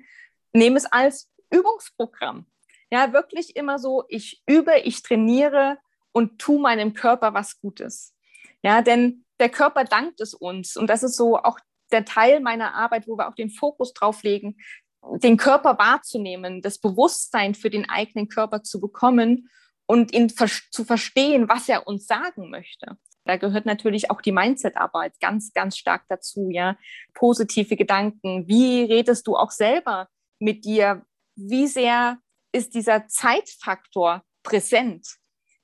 nehme 0.52 0.76
es 0.76 0.86
als 0.86 1.32
Übungsprogramm. 1.50 2.46
Ja, 2.92 3.14
wirklich 3.14 3.56
immer 3.56 3.80
so, 3.80 4.04
ich 4.10 4.44
übe, 4.46 4.80
ich 4.80 5.02
trainiere 5.02 5.78
und 6.16 6.40
tu 6.40 6.58
meinem 6.60 6.94
Körper 6.94 7.34
was 7.34 7.60
Gutes. 7.60 8.16
Ja, 8.64 8.82
denn 8.82 9.26
der 9.42 9.50
Körper 9.50 9.84
dankt 9.84 10.22
es 10.22 10.34
uns. 10.34 10.78
Und 10.78 10.90
das 10.90 11.04
ist 11.04 11.18
so 11.18 11.38
auch 11.38 11.60
der 11.92 12.06
Teil 12.06 12.40
meiner 12.40 12.74
Arbeit, 12.74 13.06
wo 13.06 13.18
wir 13.18 13.28
auch 13.28 13.36
den 13.36 13.50
Fokus 13.50 13.94
drauf 13.94 14.24
legen, 14.24 14.58
den 15.04 15.36
Körper 15.36 15.78
wahrzunehmen, 15.78 16.62
das 16.62 16.80
Bewusstsein 16.80 17.54
für 17.54 17.70
den 17.70 17.90
eigenen 17.90 18.30
Körper 18.30 18.64
zu 18.64 18.80
bekommen 18.80 19.50
und 19.88 20.14
ihn 20.14 20.30
zu 20.30 20.86
verstehen, 20.86 21.50
was 21.50 21.68
er 21.68 21.86
uns 21.86 22.08
sagen 22.08 22.50
möchte. 22.50 22.98
Da 23.26 23.36
gehört 23.36 23.66
natürlich 23.66 24.10
auch 24.10 24.22
die 24.22 24.32
Mindset-Arbeit 24.32 25.20
ganz, 25.20 25.52
ganz 25.52 25.78
stark 25.78 26.06
dazu, 26.08 26.50
ja. 26.50 26.78
Positive 27.14 27.76
Gedanken. 27.76 28.48
Wie 28.48 28.84
redest 28.84 29.28
du 29.28 29.36
auch 29.36 29.52
selber 29.52 30.08
mit 30.40 30.64
dir? 30.64 31.06
Wie 31.36 31.68
sehr 31.68 32.20
ist 32.54 32.74
dieser 32.74 33.08
Zeitfaktor 33.08 34.24
präsent? 34.44 35.18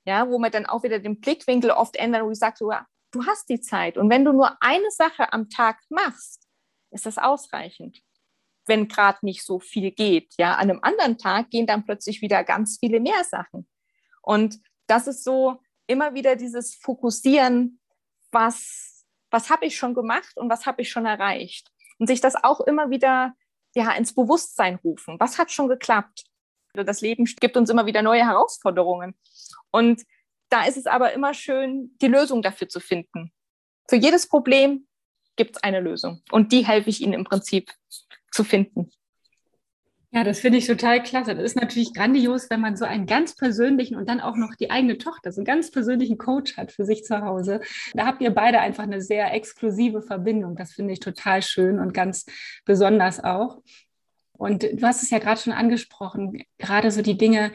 Ja, 0.04 0.28
wo 0.28 0.38
man 0.38 0.50
dann 0.50 0.66
auch 0.66 0.82
wieder 0.82 0.98
den 0.98 1.20
Blickwinkel 1.20 1.70
oft 1.70 1.96
ändert, 1.96 2.24
wo 2.24 2.30
ich 2.30 2.38
sage, 2.38 2.56
so, 2.58 2.72
Du 3.12 3.26
hast 3.26 3.48
die 3.50 3.60
Zeit. 3.60 3.98
Und 3.98 4.10
wenn 4.10 4.24
du 4.24 4.32
nur 4.32 4.56
eine 4.60 4.90
Sache 4.90 5.32
am 5.32 5.50
Tag 5.50 5.80
machst, 5.90 6.48
ist 6.90 7.06
das 7.06 7.18
ausreichend. 7.18 8.00
Wenn 8.66 8.88
gerade 8.88 9.18
nicht 9.22 9.44
so 9.44 9.60
viel 9.60 9.90
geht. 9.90 10.34
Ja, 10.38 10.54
an 10.54 10.70
einem 10.70 10.80
anderen 10.82 11.18
Tag 11.18 11.50
gehen 11.50 11.66
dann 11.66 11.84
plötzlich 11.84 12.22
wieder 12.22 12.42
ganz 12.42 12.78
viele 12.80 13.00
mehr 13.00 13.22
Sachen. 13.24 13.68
Und 14.22 14.58
das 14.86 15.06
ist 15.06 15.24
so 15.24 15.60
immer 15.86 16.14
wieder 16.14 16.36
dieses 16.36 16.74
Fokussieren, 16.74 17.80
was, 18.30 19.04
was 19.30 19.50
habe 19.50 19.66
ich 19.66 19.76
schon 19.76 19.94
gemacht 19.94 20.36
und 20.36 20.48
was 20.48 20.64
habe 20.64 20.80
ich 20.82 20.90
schon 20.90 21.04
erreicht. 21.04 21.70
Und 21.98 22.06
sich 22.06 22.20
das 22.20 22.42
auch 22.42 22.60
immer 22.60 22.88
wieder 22.88 23.34
ja, 23.74 23.92
ins 23.92 24.14
Bewusstsein 24.14 24.76
rufen. 24.76 25.20
Was 25.20 25.38
hat 25.38 25.50
schon 25.52 25.68
geklappt? 25.68 26.24
Das 26.74 27.00
Leben 27.00 27.24
gibt 27.24 27.56
uns 27.56 27.70
immer 27.70 27.86
wieder 27.86 28.02
neue 28.02 28.26
Herausforderungen. 28.26 29.14
Und 29.70 30.02
da 30.48 30.64
ist 30.64 30.76
es 30.76 30.86
aber 30.86 31.12
immer 31.12 31.34
schön, 31.34 31.96
die 32.00 32.08
Lösung 32.08 32.42
dafür 32.42 32.68
zu 32.68 32.80
finden. 32.80 33.32
Für 33.88 33.96
jedes 33.96 34.28
Problem 34.28 34.86
gibt 35.36 35.56
es 35.56 35.62
eine 35.62 35.80
Lösung. 35.80 36.22
Und 36.30 36.52
die 36.52 36.66
helfe 36.66 36.90
ich 36.90 37.00
Ihnen 37.00 37.12
im 37.14 37.24
Prinzip 37.24 37.72
zu 38.30 38.44
finden. 38.44 38.90
Ja, 40.14 40.24
das 40.24 40.40
finde 40.40 40.58
ich 40.58 40.66
total 40.66 41.02
klasse. 41.02 41.34
Das 41.34 41.44
ist 41.44 41.56
natürlich 41.56 41.94
grandios, 41.94 42.50
wenn 42.50 42.60
man 42.60 42.76
so 42.76 42.84
einen 42.84 43.06
ganz 43.06 43.34
persönlichen 43.34 43.96
und 43.96 44.06
dann 44.10 44.20
auch 44.20 44.36
noch 44.36 44.54
die 44.54 44.70
eigene 44.70 44.98
Tochter, 44.98 45.32
so 45.32 45.40
einen 45.40 45.46
ganz 45.46 45.70
persönlichen 45.70 46.18
Coach 46.18 46.58
hat 46.58 46.70
für 46.70 46.84
sich 46.84 47.02
zu 47.04 47.22
Hause. 47.22 47.62
Da 47.94 48.04
habt 48.04 48.20
ihr 48.20 48.30
beide 48.30 48.60
einfach 48.60 48.82
eine 48.82 49.00
sehr 49.00 49.32
exklusive 49.32 50.02
Verbindung. 50.02 50.54
Das 50.54 50.72
finde 50.72 50.92
ich 50.92 51.00
total 51.00 51.40
schön 51.40 51.78
und 51.78 51.94
ganz 51.94 52.26
besonders 52.66 53.24
auch. 53.24 53.62
Und 54.42 54.64
du 54.64 54.82
hast 54.82 55.04
es 55.04 55.10
ja 55.10 55.20
gerade 55.20 55.40
schon 55.40 55.52
angesprochen, 55.52 56.42
gerade 56.58 56.90
so 56.90 57.00
die 57.00 57.16
Dinge, 57.16 57.52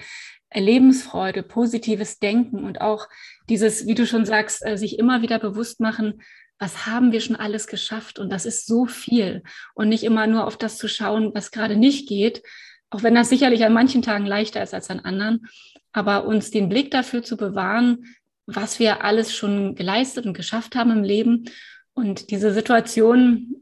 Lebensfreude, 0.53 1.43
positives 1.43 2.19
Denken 2.19 2.63
und 2.63 2.79
auch 2.79 3.09
dieses, 3.49 3.85
wie 3.87 3.95
du 3.95 4.07
schon 4.07 4.25
sagst, 4.25 4.65
äh, 4.65 4.77
sich 4.77 4.97
immer 4.97 5.21
wieder 5.21 5.37
bewusst 5.37 5.81
machen, 5.81 6.21
was 6.59 6.85
haben 6.85 7.11
wir 7.11 7.19
schon 7.19 7.35
alles 7.35 7.67
geschafft? 7.67 8.19
Und 8.19 8.31
das 8.31 8.45
ist 8.45 8.65
so 8.65 8.85
viel. 8.85 9.43
Und 9.75 9.89
nicht 9.89 10.05
immer 10.05 10.27
nur 10.27 10.47
auf 10.47 10.55
das 10.55 10.77
zu 10.77 10.87
schauen, 10.87 11.31
was 11.35 11.51
gerade 11.51 11.75
nicht 11.75 12.07
geht, 12.07 12.41
auch 12.89 13.03
wenn 13.03 13.15
das 13.15 13.27
sicherlich 13.27 13.65
an 13.65 13.73
manchen 13.73 14.01
Tagen 14.01 14.25
leichter 14.25 14.63
ist 14.63 14.73
als 14.73 14.89
an 14.89 15.01
anderen, 15.01 15.47
aber 15.91 16.25
uns 16.25 16.51
den 16.51 16.69
Blick 16.69 16.89
dafür 16.89 17.21
zu 17.21 17.35
bewahren, 17.35 18.05
was 18.45 18.79
wir 18.79 19.03
alles 19.03 19.35
schon 19.35 19.75
geleistet 19.75 20.25
und 20.25 20.33
geschafft 20.33 20.77
haben 20.77 20.91
im 20.91 21.03
Leben. 21.03 21.49
Und 21.93 22.31
diese 22.31 22.53
Situation 22.53 23.61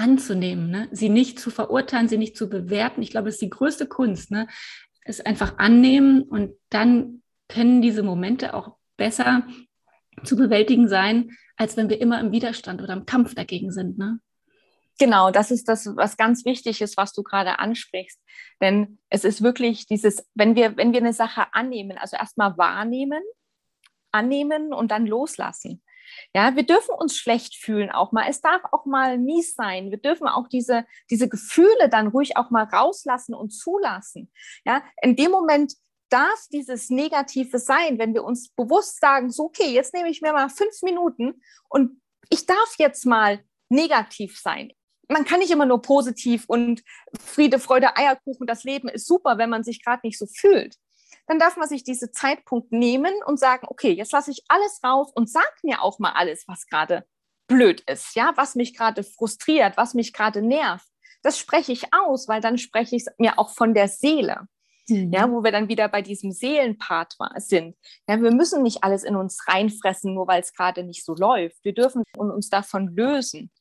anzunehmen, 0.00 0.70
ne? 0.70 0.88
sie 0.90 1.10
nicht 1.10 1.38
zu 1.38 1.50
verurteilen, 1.50 2.08
sie 2.08 2.16
nicht 2.16 2.36
zu 2.36 2.48
bewerten. 2.48 3.02
Ich 3.02 3.10
glaube, 3.10 3.26
das 3.26 3.34
ist 3.34 3.42
die 3.42 3.50
größte 3.50 3.86
Kunst, 3.86 4.30
ne? 4.30 4.48
es 5.04 5.20
einfach 5.20 5.58
annehmen 5.58 6.22
und 6.22 6.54
dann 6.70 7.22
können 7.48 7.82
diese 7.82 8.02
Momente 8.02 8.54
auch 8.54 8.76
besser 8.96 9.46
zu 10.24 10.36
bewältigen 10.36 10.88
sein, 10.88 11.30
als 11.56 11.76
wenn 11.76 11.90
wir 11.90 12.00
immer 12.00 12.18
im 12.18 12.32
Widerstand 12.32 12.80
oder 12.80 12.94
im 12.94 13.04
Kampf 13.04 13.34
dagegen 13.34 13.72
sind. 13.72 13.98
Ne? 13.98 14.20
Genau, 14.98 15.30
das 15.30 15.50
ist 15.50 15.68
das, 15.68 15.86
was 15.96 16.16
ganz 16.16 16.46
wichtig 16.46 16.80
ist, 16.80 16.96
was 16.96 17.12
du 17.12 17.22
gerade 17.22 17.58
ansprichst. 17.58 18.20
Denn 18.62 18.98
es 19.10 19.24
ist 19.24 19.42
wirklich 19.42 19.86
dieses, 19.86 20.26
wenn 20.34 20.56
wir, 20.56 20.76
wenn 20.78 20.92
wir 20.92 21.00
eine 21.00 21.12
Sache 21.12 21.52
annehmen, 21.52 21.98
also 21.98 22.16
erstmal 22.16 22.56
wahrnehmen, 22.56 23.22
annehmen 24.12 24.72
und 24.72 24.90
dann 24.90 25.06
loslassen. 25.06 25.82
Ja, 26.34 26.56
wir 26.56 26.64
dürfen 26.64 26.94
uns 26.94 27.16
schlecht 27.16 27.56
fühlen 27.56 27.90
auch 27.90 28.12
mal. 28.12 28.26
Es 28.28 28.40
darf 28.40 28.62
auch 28.72 28.86
mal 28.86 29.18
mies 29.18 29.54
sein. 29.54 29.90
Wir 29.90 29.98
dürfen 29.98 30.28
auch 30.28 30.48
diese, 30.48 30.84
diese 31.10 31.28
Gefühle 31.28 31.88
dann 31.90 32.08
ruhig 32.08 32.36
auch 32.36 32.50
mal 32.50 32.64
rauslassen 32.64 33.34
und 33.34 33.50
zulassen. 33.50 34.30
Ja, 34.64 34.82
in 35.02 35.16
dem 35.16 35.30
Moment 35.30 35.74
darf 36.08 36.46
dieses 36.52 36.90
Negative 36.90 37.58
sein, 37.58 37.98
wenn 37.98 38.14
wir 38.14 38.24
uns 38.24 38.50
bewusst 38.50 39.00
sagen, 39.00 39.30
so, 39.30 39.44
okay, 39.44 39.72
jetzt 39.72 39.94
nehme 39.94 40.10
ich 40.10 40.20
mir 40.20 40.32
mal 40.32 40.50
fünf 40.50 40.82
Minuten 40.82 41.40
und 41.68 42.00
ich 42.30 42.46
darf 42.46 42.74
jetzt 42.78 43.06
mal 43.06 43.40
negativ 43.68 44.38
sein. 44.38 44.72
Man 45.08 45.24
kann 45.24 45.40
nicht 45.40 45.50
immer 45.50 45.66
nur 45.66 45.82
positiv 45.82 46.44
und 46.46 46.82
Friede, 47.20 47.58
Freude, 47.58 47.96
Eierkuchen, 47.96 48.46
das 48.46 48.64
Leben 48.64 48.88
ist 48.88 49.06
super, 49.06 49.38
wenn 49.38 49.50
man 49.50 49.64
sich 49.64 49.84
gerade 49.84 50.00
nicht 50.04 50.18
so 50.18 50.26
fühlt 50.26 50.76
dann 51.30 51.38
darf 51.38 51.56
man 51.56 51.68
sich 51.68 51.84
diese 51.84 52.10
Zeitpunkt 52.10 52.72
nehmen 52.72 53.14
und 53.24 53.38
sagen, 53.38 53.68
okay, 53.70 53.92
jetzt 53.92 54.10
lasse 54.10 54.32
ich 54.32 54.42
alles 54.48 54.80
raus 54.82 55.12
und 55.14 55.30
sag 55.30 55.52
mir 55.62 55.80
auch 55.80 56.00
mal 56.00 56.10
alles, 56.10 56.42
was 56.48 56.66
gerade 56.66 57.06
blöd 57.46 57.82
ist, 57.82 58.16
ja, 58.16 58.32
was 58.34 58.56
mich 58.56 58.76
gerade 58.76 59.04
frustriert, 59.04 59.76
was 59.76 59.94
mich 59.94 60.12
gerade 60.12 60.42
nervt. 60.42 60.88
Das 61.22 61.38
spreche 61.38 61.70
ich 61.70 61.94
aus, 61.94 62.26
weil 62.26 62.40
dann 62.40 62.58
spreche 62.58 62.96
ich 62.96 63.06
es 63.06 63.14
mir 63.18 63.38
auch 63.38 63.50
von 63.50 63.74
der 63.74 63.86
Seele. 63.86 64.48
Mhm. 64.88 65.12
Ja, 65.12 65.30
wo 65.30 65.44
wir 65.44 65.52
dann 65.52 65.68
wieder 65.68 65.86
bei 65.88 66.02
diesem 66.02 66.32
Seelenpart 66.32 67.16
sind. 67.36 67.76
Ja, 68.08 68.20
wir 68.20 68.32
müssen 68.32 68.64
nicht 68.64 68.82
alles 68.82 69.04
in 69.04 69.14
uns 69.14 69.46
reinfressen, 69.46 70.12
nur 70.14 70.26
weil 70.26 70.40
es 70.40 70.52
gerade 70.52 70.82
nicht 70.82 71.04
so 71.04 71.14
läuft. 71.14 71.62
Wir 71.62 71.74
dürfen 71.74 72.02
uns 72.16 72.48
davon 72.48 72.88
lösen. 72.96 73.52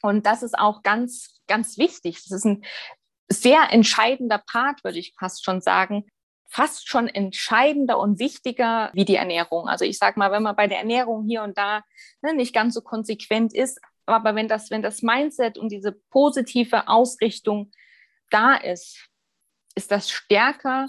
Und 0.00 0.24
das 0.24 0.42
ist 0.42 0.58
auch 0.58 0.82
ganz, 0.82 1.42
ganz 1.48 1.76
wichtig. 1.76 2.22
Das 2.22 2.32
ist 2.32 2.46
ein 2.46 2.64
sehr 3.30 3.72
entscheidender 3.72 4.38
Part, 4.38 4.84
würde 4.84 4.98
ich 4.98 5.12
fast 5.18 5.44
schon 5.44 5.60
sagen, 5.60 6.06
fast 6.48 6.88
schon 6.88 7.08
entscheidender 7.08 7.98
und 7.98 8.18
wichtiger 8.18 8.90
wie 8.94 9.04
die 9.04 9.16
Ernährung. 9.16 9.68
Also 9.68 9.84
ich 9.84 9.98
sage 9.98 10.18
mal, 10.18 10.32
wenn 10.32 10.42
man 10.42 10.56
bei 10.56 10.66
der 10.66 10.78
Ernährung 10.78 11.24
hier 11.26 11.42
und 11.42 11.56
da 11.58 11.82
ne, 12.22 12.34
nicht 12.34 12.54
ganz 12.54 12.74
so 12.74 12.80
konsequent 12.80 13.54
ist, 13.54 13.80
aber 14.06 14.34
wenn 14.34 14.48
das, 14.48 14.70
wenn 14.70 14.82
das 14.82 15.02
Mindset 15.02 15.58
und 15.58 15.70
diese 15.70 15.92
positive 15.92 16.88
Ausrichtung 16.88 17.70
da 18.30 18.54
ist, 18.54 19.08
ist 19.74 19.90
das 19.90 20.10
stärker 20.10 20.88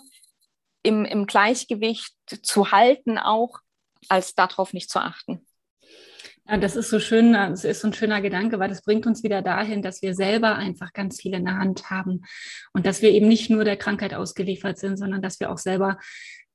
im, 0.84 1.04
im 1.04 1.26
Gleichgewicht 1.26 2.16
zu 2.42 2.72
halten, 2.72 3.18
auch 3.18 3.60
als 4.08 4.36
darauf 4.36 4.74
nicht 4.74 4.90
zu 4.90 5.00
achten. 5.00 5.46
Ja, 6.50 6.58
das 6.58 6.76
ist 6.76 6.90
so 6.90 7.00
schön, 7.00 7.34
das 7.34 7.64
ist 7.64 7.82
so 7.82 7.88
ein 7.88 7.94
schöner 7.94 8.22
Gedanke, 8.22 8.58
weil 8.58 8.70
das 8.70 8.82
bringt 8.82 9.06
uns 9.06 9.22
wieder 9.22 9.44
dahin, 9.44 9.84
dass 9.84 10.02
wir 10.02 10.16
selber 10.16 10.56
einfach 10.56 10.94
ganz 10.94 11.22
viel 11.22 11.36
in 11.36 11.46
der 11.46 11.60
Hand 11.60 11.92
haben 11.92 12.22
und 12.74 12.88
dass 12.88 13.04
wir 13.04 13.12
eben 13.12 13.28
nicht 13.28 13.52
nur 13.52 13.64
der 13.64 13.78
Krankheit 13.78 14.16
ausgeliefert 14.16 14.80
sind, 14.80 14.98
sondern 14.98 15.22
dass 15.22 15.40
wir 15.40 15.52
auch 15.52 15.60
selber 15.60 16.00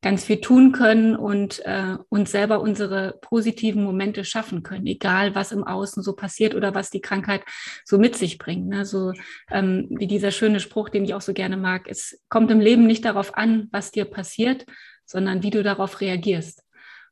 ganz 0.03 0.25
viel 0.25 0.41
tun 0.41 0.73
können 0.73 1.15
und 1.15 1.65
äh, 1.65 1.97
uns 2.09 2.33
selber 2.33 2.61
unsere 2.61 3.19
positiven 3.23 3.85
Momente 3.85 4.25
schaffen 4.25 4.65
können, 4.65 4.87
egal 4.87 5.37
was 5.37 5.53
im 5.53 5.63
Außen 5.63 6.03
so 6.03 6.15
passiert 6.15 6.57
oder 6.57 6.75
was 6.75 6.91
die 6.91 7.01
Krankheit 7.01 7.43
so 7.85 7.97
mit 7.97 8.17
sich 8.17 8.37
bringt. 8.39 8.67
Ne? 8.67 8.85
So 8.85 9.13
ähm, 9.53 9.87
wie 9.91 10.09
dieser 10.09 10.33
schöne 10.33 10.59
Spruch, 10.59 10.89
den 10.89 11.05
ich 11.05 11.15
auch 11.15 11.21
so 11.21 11.33
gerne 11.33 11.57
mag, 11.57 11.87
es 11.89 12.21
kommt 12.29 12.51
im 12.51 12.61
Leben 12.61 12.87
nicht 12.89 13.05
darauf 13.05 13.37
an, 13.37 13.69
was 13.71 13.93
dir 13.93 14.07
passiert, 14.07 14.67
sondern 15.07 15.45
wie 15.45 15.51
du 15.51 15.63
darauf 15.63 16.01
reagierst. 16.01 16.64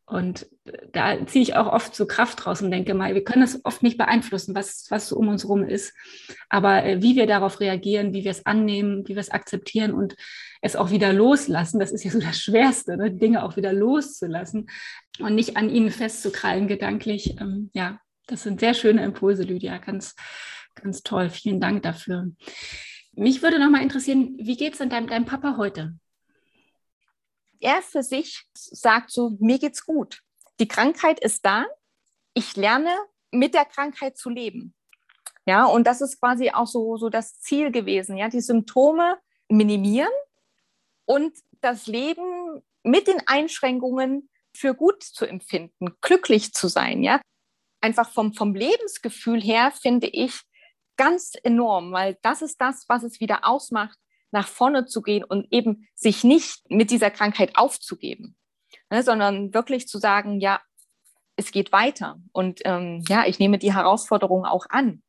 Und 0.05 0.47
da 0.93 1.27
ziehe 1.27 1.43
ich 1.43 1.55
auch 1.55 1.73
oft 1.73 1.95
so 1.95 2.07
Kraft 2.07 2.45
draus 2.45 2.61
und 2.61 2.71
denke 2.71 2.93
mal, 2.93 3.15
wir 3.15 3.25
können 3.25 3.43
es 3.43 3.65
oft 3.65 3.83
nicht 3.83 3.99
beeinflussen, 3.99 4.55
was, 4.55 4.87
was 4.91 5.09
so 5.09 5.17
um 5.17 5.29
uns 5.29 5.45
herum 5.45 5.65
ist. 5.65 5.95
Aber 6.49 6.85
äh, 6.85 7.03
wie 7.03 7.17
wir 7.17 7.27
darauf 7.27 7.61
reagieren, 7.61 8.12
wie 8.12 8.25
wir 8.25 8.31
es 8.31 8.45
annehmen, 8.45 9.07
wie 9.07 9.15
wir 9.15 9.21
es 9.21 9.31
akzeptieren 9.31 9.93
und 9.93 10.17
es 10.61 10.77
auch 10.77 10.91
wieder 10.91 11.12
loslassen, 11.12 11.79
das 11.79 11.93
ist 11.93 12.05
ja 12.05 12.11
so 12.11 12.21
das 12.21 12.38
Schwerste, 12.38 12.97
ne? 12.97 13.11
Dinge 13.11 13.43
auch 13.43 13.57
wieder 13.57 13.73
loszulassen 13.73 14.69
und 15.19 15.35
nicht 15.35 15.57
an 15.57 15.71
ihnen 15.71 15.91
festzukrallen 15.91 16.69
gedanklich. 16.69 17.41
Ähm, 17.41 17.71
ja, 17.73 17.99
das 18.27 18.43
sind 18.43 18.61
sehr 18.61 18.75
schöne 18.75 19.05
Impulse, 19.05 19.45
Lydia. 19.45 19.79
Ganz, 19.79 20.15
ganz 20.75 21.03
toll. 21.03 21.31
Vielen 21.31 21.61
Dank 21.61 21.83
dafür. 21.83 22.31
Mich 23.15 23.43
würde 23.43 23.59
noch 23.59 23.71
mal 23.71 23.83
interessieren, 23.83 24.35
wie 24.38 24.57
geht 24.57 24.73
es 24.73 24.79
denn 24.79 24.91
deinem, 24.91 25.07
deinem 25.07 25.27
Papa 25.27 25.57
heute? 25.57 25.95
Er 27.62 27.83
für 27.83 28.03
sich 28.03 28.46
sagt 28.55 29.11
so, 29.11 29.37
mir 29.40 29.59
geht's 29.59 29.85
gut. 29.85 30.20
Die 30.61 30.68
Krankheit 30.68 31.20
ist 31.20 31.44
da. 31.44 31.66
Ich 32.35 32.57
lerne 32.57 32.94
mit 33.31 33.55
der 33.55 33.64
Krankheit 33.64 34.16
zu 34.16 34.31
leben. 34.31 34.75
Ja, 35.46 35.64
und 35.64 35.87
das 35.87 36.01
ist 36.01 36.20
quasi 36.20 36.51
auch 36.51 36.66
so, 36.66 36.96
so 36.96 37.09
das 37.09 37.40
Ziel 37.40 37.72
gewesen, 37.72 38.16
ja, 38.16 38.29
die 38.29 38.40
Symptome 38.40 39.18
minimieren 39.48 40.12
und 41.05 41.37
das 41.61 41.87
Leben 41.87 42.62
mit 42.85 43.09
den 43.09 43.20
Einschränkungen 43.27 44.29
für 44.55 44.75
gut 44.75 45.03
zu 45.03 45.27
empfinden, 45.27 45.96
glücklich 46.01 46.53
zu 46.53 46.68
sein, 46.68 47.03
ja. 47.03 47.20
Einfach 47.81 48.12
vom, 48.12 48.35
vom 48.35 48.55
Lebensgefühl 48.55 49.40
her 49.42 49.72
finde 49.72 50.07
ich 50.07 50.42
ganz 50.96 51.33
enorm, 51.42 51.90
weil 51.92 52.16
das 52.22 52.42
ist 52.42 52.61
das, 52.61 52.85
was 52.88 53.03
es 53.03 53.18
wieder 53.18 53.44
ausmacht, 53.44 53.98
nach 54.33 54.49
vorne 54.49 54.87
zu 54.87 55.03
gehen 55.03 55.23
und 55.25 55.47
eben 55.53 55.88
sich 55.95 56.25
nicht 56.25 56.68
mit 56.71 56.90
dieser 56.90 57.11
Krankheit 57.11 57.57
aufzugeben, 57.57 58.37
ne, 58.90 59.03
sondern 59.03 59.55
wirklich 59.55 59.87
zu 59.87 59.99
sagen, 59.99 60.40
ja, 60.40 60.61
es 61.37 61.53
geht 61.53 61.73
weiter 61.73 62.21
und 62.33 62.61
ähm, 62.64 63.05
ja, 63.09 63.25
ich 63.27 63.38
nehme 63.38 63.59
die 63.59 63.75
Herausforderung 63.75 64.45
auch 64.45 64.66
an. 64.68 65.03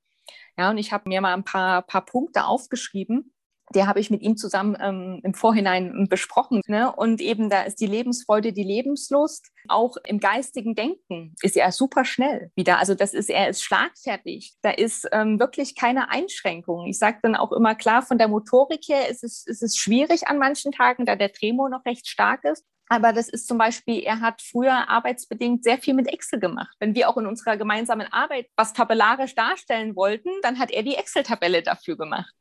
Ja, 0.58 0.70
und 0.70 0.78
ich 0.78 0.92
habe 0.94 1.10
mir 1.10 1.20
mal 1.20 1.34
ein 1.34 1.44
paar, 1.44 1.82
paar 1.82 2.06
Punkte 2.06 2.46
aufgeschrieben, 2.46 3.33
der 3.76 3.88
habe 3.88 4.00
ich 4.00 4.10
mit 4.10 4.22
ihm 4.22 4.38
zusammen 4.38 4.78
ähm, 4.80 5.20
im 5.24 5.34
Vorhinein 5.34 6.08
besprochen. 6.10 6.62
Ne? 6.68 6.92
Und 6.92 7.22
eben 7.22 7.50
da 7.50 7.64
ist 7.64 7.80
die 7.80 7.88
Lebensfreude, 7.88 8.54
die 8.54 8.64
Lebenslust. 8.64 9.50
Auch 9.68 9.96
im 10.06 10.20
geistigen 10.20 10.76
Denken 10.76 11.36
ist 11.42 11.56
er 11.56 11.72
super 11.72 12.06
schnell 12.06 12.52
wieder. 12.56 12.80
Also 12.80 12.96
das 12.96 13.14
ist, 13.14 13.30
er 13.30 13.50
ist 13.50 13.64
schlagfertig. 13.64 14.54
Da 14.62 14.72
ist 14.72 15.08
ähm, 15.12 15.40
wirklich 15.40 15.76
keine 15.76 16.10
Einschränkung. 16.10 16.86
Ich 16.88 16.98
sage 16.98 17.20
dann 17.22 17.36
auch 17.36 17.52
immer 17.52 17.76
klar, 17.76 18.02
von 18.02 18.18
der 18.18 18.28
Motorik 18.28 18.84
her 18.88 19.10
ist 19.10 19.24
es, 19.24 19.46
ist 19.46 19.64
es 19.64 19.78
schwierig 19.78 20.28
an 20.28 20.38
manchen 20.38 20.72
Tagen, 20.72 21.06
da 21.06 21.16
der 21.16 21.32
Tremor 21.32 21.70
noch 21.70 21.86
recht 21.86 22.08
stark 22.08 22.44
ist. 22.44 22.66
Aber 22.94 23.12
das 23.12 23.28
ist 23.28 23.48
zum 23.48 23.58
Beispiel, 23.58 24.04
er 24.04 24.22
hat 24.22 24.40
früher 24.40 24.88
arbeitsbedingt 24.88 25.64
sehr 25.64 25.80
viel 25.80 25.96
mit 25.96 26.08
Excel 26.08 26.40
gemacht. 26.40 26.76
Wenn 26.80 26.94
wir 26.94 27.10
auch 27.10 27.18
in 27.18 27.26
unserer 27.26 27.58
gemeinsamen 27.58 28.06
Arbeit 28.14 28.52
was 28.56 28.72
tabellarisch 28.72 29.34
darstellen 29.34 29.96
wollten, 29.96 30.30
dann 30.44 30.60
hat 30.60 30.70
er 30.70 30.84
die 30.84 30.94
Excel-Tabelle 30.94 31.64
dafür 31.64 31.98
gemacht. 31.98 32.32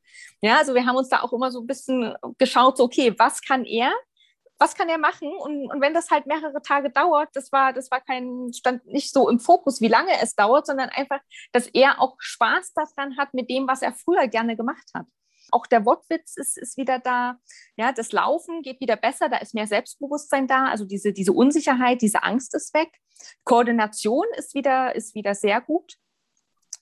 Ja, 0.42 0.58
also 0.58 0.74
wir 0.74 0.84
haben 0.84 0.96
uns 0.96 1.08
da 1.08 1.22
auch 1.22 1.32
immer 1.32 1.50
so 1.50 1.60
ein 1.60 1.66
bisschen 1.66 2.14
geschaut, 2.36 2.76
so, 2.76 2.84
okay, 2.84 3.14
was 3.18 3.40
kann 3.40 3.64
er? 3.64 3.94
Was 4.58 4.74
kann 4.74 4.90
er 4.90 4.98
machen? 4.98 5.32
Und, 5.38 5.70
und 5.70 5.80
wenn 5.80 5.94
das 5.94 6.10
halt 6.10 6.26
mehrere 6.26 6.60
Tage 6.60 6.90
dauert, 6.90 7.30
das 7.32 7.50
war, 7.50 7.72
das 7.72 7.90
war 7.90 8.02
kein, 8.02 8.52
stand 8.52 8.84
nicht 8.84 9.10
so 9.10 9.30
im 9.30 9.40
Fokus, 9.40 9.80
wie 9.80 9.88
lange 9.88 10.12
es 10.20 10.34
dauert, 10.34 10.66
sondern 10.66 10.90
einfach, 10.90 11.20
dass 11.52 11.66
er 11.68 11.98
auch 11.98 12.16
Spaß 12.18 12.74
daran 12.74 13.16
hat 13.16 13.32
mit 13.32 13.48
dem, 13.48 13.66
was 13.66 13.80
er 13.80 13.94
früher 13.94 14.28
gerne 14.28 14.54
gemacht 14.54 14.90
hat. 14.92 15.06
Auch 15.52 15.66
der 15.66 15.84
Wortwitz 15.84 16.36
ist, 16.36 16.58
ist 16.58 16.76
wieder 16.76 16.98
da. 16.98 17.38
Ja, 17.76 17.92
das 17.92 18.12
Laufen 18.12 18.62
geht 18.62 18.80
wieder 18.80 18.96
besser, 18.96 19.28
da 19.28 19.36
ist 19.38 19.54
mehr 19.54 19.66
Selbstbewusstsein 19.66 20.46
da. 20.48 20.66
Also 20.66 20.84
diese, 20.84 21.12
diese 21.12 21.32
Unsicherheit, 21.32 22.02
diese 22.02 22.22
Angst 22.22 22.54
ist 22.54 22.74
weg. 22.74 22.88
Koordination 23.44 24.26
ist 24.36 24.54
wieder, 24.54 24.94
ist 24.94 25.14
wieder 25.14 25.34
sehr 25.34 25.60
gut. 25.60 25.98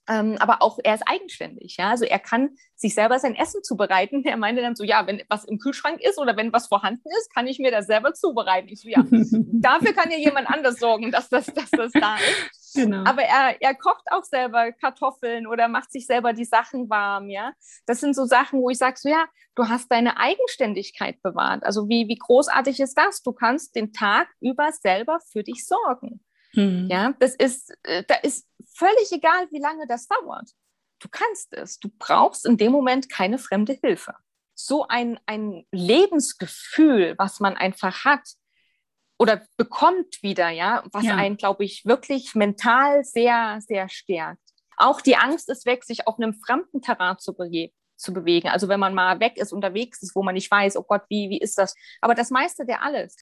Ähm, 0.09 0.37
aber 0.41 0.61
auch 0.61 0.79
er 0.83 0.95
ist 0.95 1.05
eigenständig. 1.07 1.77
Ja? 1.77 1.91
Also 1.91 2.05
er 2.05 2.19
kann 2.19 2.57
sich 2.75 2.95
selber 2.95 3.19
sein 3.19 3.37
Essen 3.37 3.63
zubereiten. 3.63 4.25
Er 4.31 4.37
meinte 4.37 4.63
dann 4.63 4.77
so, 4.77 4.85
ja, 4.85 5.07
wenn 5.07 5.23
was 5.29 5.45
im 5.45 5.59
Kühlschrank 5.59 6.01
ist 6.01 6.19
oder 6.19 6.37
wenn 6.37 6.53
was 6.53 6.69
vorhanden 6.69 7.09
ist, 7.19 7.33
kann 7.35 7.47
ich 7.47 7.59
mir 7.59 7.71
das 7.71 7.87
selber 7.87 8.15
zubereiten. 8.15 8.69
Ich 8.69 8.81
so, 8.81 8.89
ja, 8.89 9.05
dafür 9.11 9.93
kann 9.93 10.11
ja 10.11 10.19
jemand 10.19 10.49
anders 10.49 10.79
sorgen, 10.79 11.11
dass 11.11 11.29
das, 11.29 11.47
dass 11.47 11.71
das 11.71 11.93
da 11.93 12.17
ist. 12.17 12.60
Genau. 12.75 13.05
Aber 13.05 13.23
er, 13.23 13.61
er 13.61 13.75
kocht 13.75 14.05
auch 14.11 14.25
selber 14.25 14.73
Kartoffeln 14.73 15.47
oder 15.47 15.69
macht 15.69 15.91
sich 15.91 16.07
selber 16.07 16.33
die 16.33 16.45
Sachen 16.45 16.89
warm. 16.89 17.29
Ja, 17.29 17.53
das 17.87 18.01
sind 18.01 18.15
so 18.15 18.25
Sachen, 18.25 18.61
wo 18.61 18.71
ich 18.71 18.79
sage, 18.79 18.97
so 18.99 19.09
ja, 19.09 19.27
du 19.55 19.69
hast 19.69 19.91
deine 19.91 20.17
Eigenständigkeit 20.19 21.21
bewahrt. 21.23 21.65
Also 21.65 21.89
wie, 21.89 22.09
wie 22.09 22.19
großartig 22.19 22.81
ist 22.81 22.97
das? 22.97 23.23
Du 23.23 23.33
kannst 23.33 23.75
den 23.75 23.93
Tag 23.93 24.29
über 24.41 24.71
selber 24.73 25.19
für 25.31 25.43
dich 25.43 25.67
sorgen. 25.67 26.25
Mhm. 26.55 26.89
Ja, 26.91 27.15
das 27.19 27.35
ist, 27.35 27.73
äh, 27.85 28.05
da 28.07 28.17
ist 28.17 28.47
völlig 28.75 29.13
egal, 29.13 29.49
wie 29.51 29.61
lange 29.61 29.87
das 29.87 30.07
dauert. 30.07 30.51
Du 31.01 31.09
kannst 31.11 31.53
es. 31.55 31.79
Du 31.79 31.89
brauchst 31.99 32.47
in 32.47 32.57
dem 32.57 32.73
Moment 32.73 33.09
keine 33.09 33.39
fremde 33.39 33.73
Hilfe. 33.73 34.15
So 34.55 34.87
ein, 34.89 35.19
ein 35.27 35.67
Lebensgefühl, 35.73 37.15
was 37.17 37.41
man 37.41 37.57
einfach 37.57 38.05
hat 38.05 38.29
oder 39.21 39.43
bekommt 39.59 40.23
wieder, 40.23 40.49
ja, 40.49 40.83
was 40.93 41.05
ja. 41.05 41.15
einen, 41.15 41.37
glaube 41.37 41.63
ich, 41.65 41.85
wirklich 41.85 42.35
mental 42.35 43.05
sehr, 43.05 43.59
sehr 43.61 43.91
stärkt. 43.91 44.41
Auch 44.79 45.03
die 45.03 45.17
Angst 45.17 45.51
ist 45.51 45.67
weg, 45.67 45.85
sich 45.85 46.07
auf 46.07 46.19
einem 46.19 46.33
fremden 46.33 46.81
Terrain 46.81 47.19
zu, 47.19 47.35
be 47.35 47.71
zu 47.97 48.15
bewegen. 48.15 48.49
Also 48.49 48.69
wenn 48.69 48.81
man 48.81 48.95
mal 48.95 49.21
weg 49.21 49.37
ist, 49.37 49.53
unterwegs 49.53 50.01
ist, 50.01 50.17
wo 50.17 50.23
man 50.23 50.35
nicht 50.35 50.51
weiß, 50.51 50.79
oh 50.79 50.85
Gott, 50.85 51.03
wie, 51.11 51.29
wie 51.29 51.39
ist 51.39 51.59
das? 51.59 51.75
Aber 52.01 52.15
das 52.15 52.31
meiste 52.31 52.65
der 52.65 52.83
alles 52.83 53.19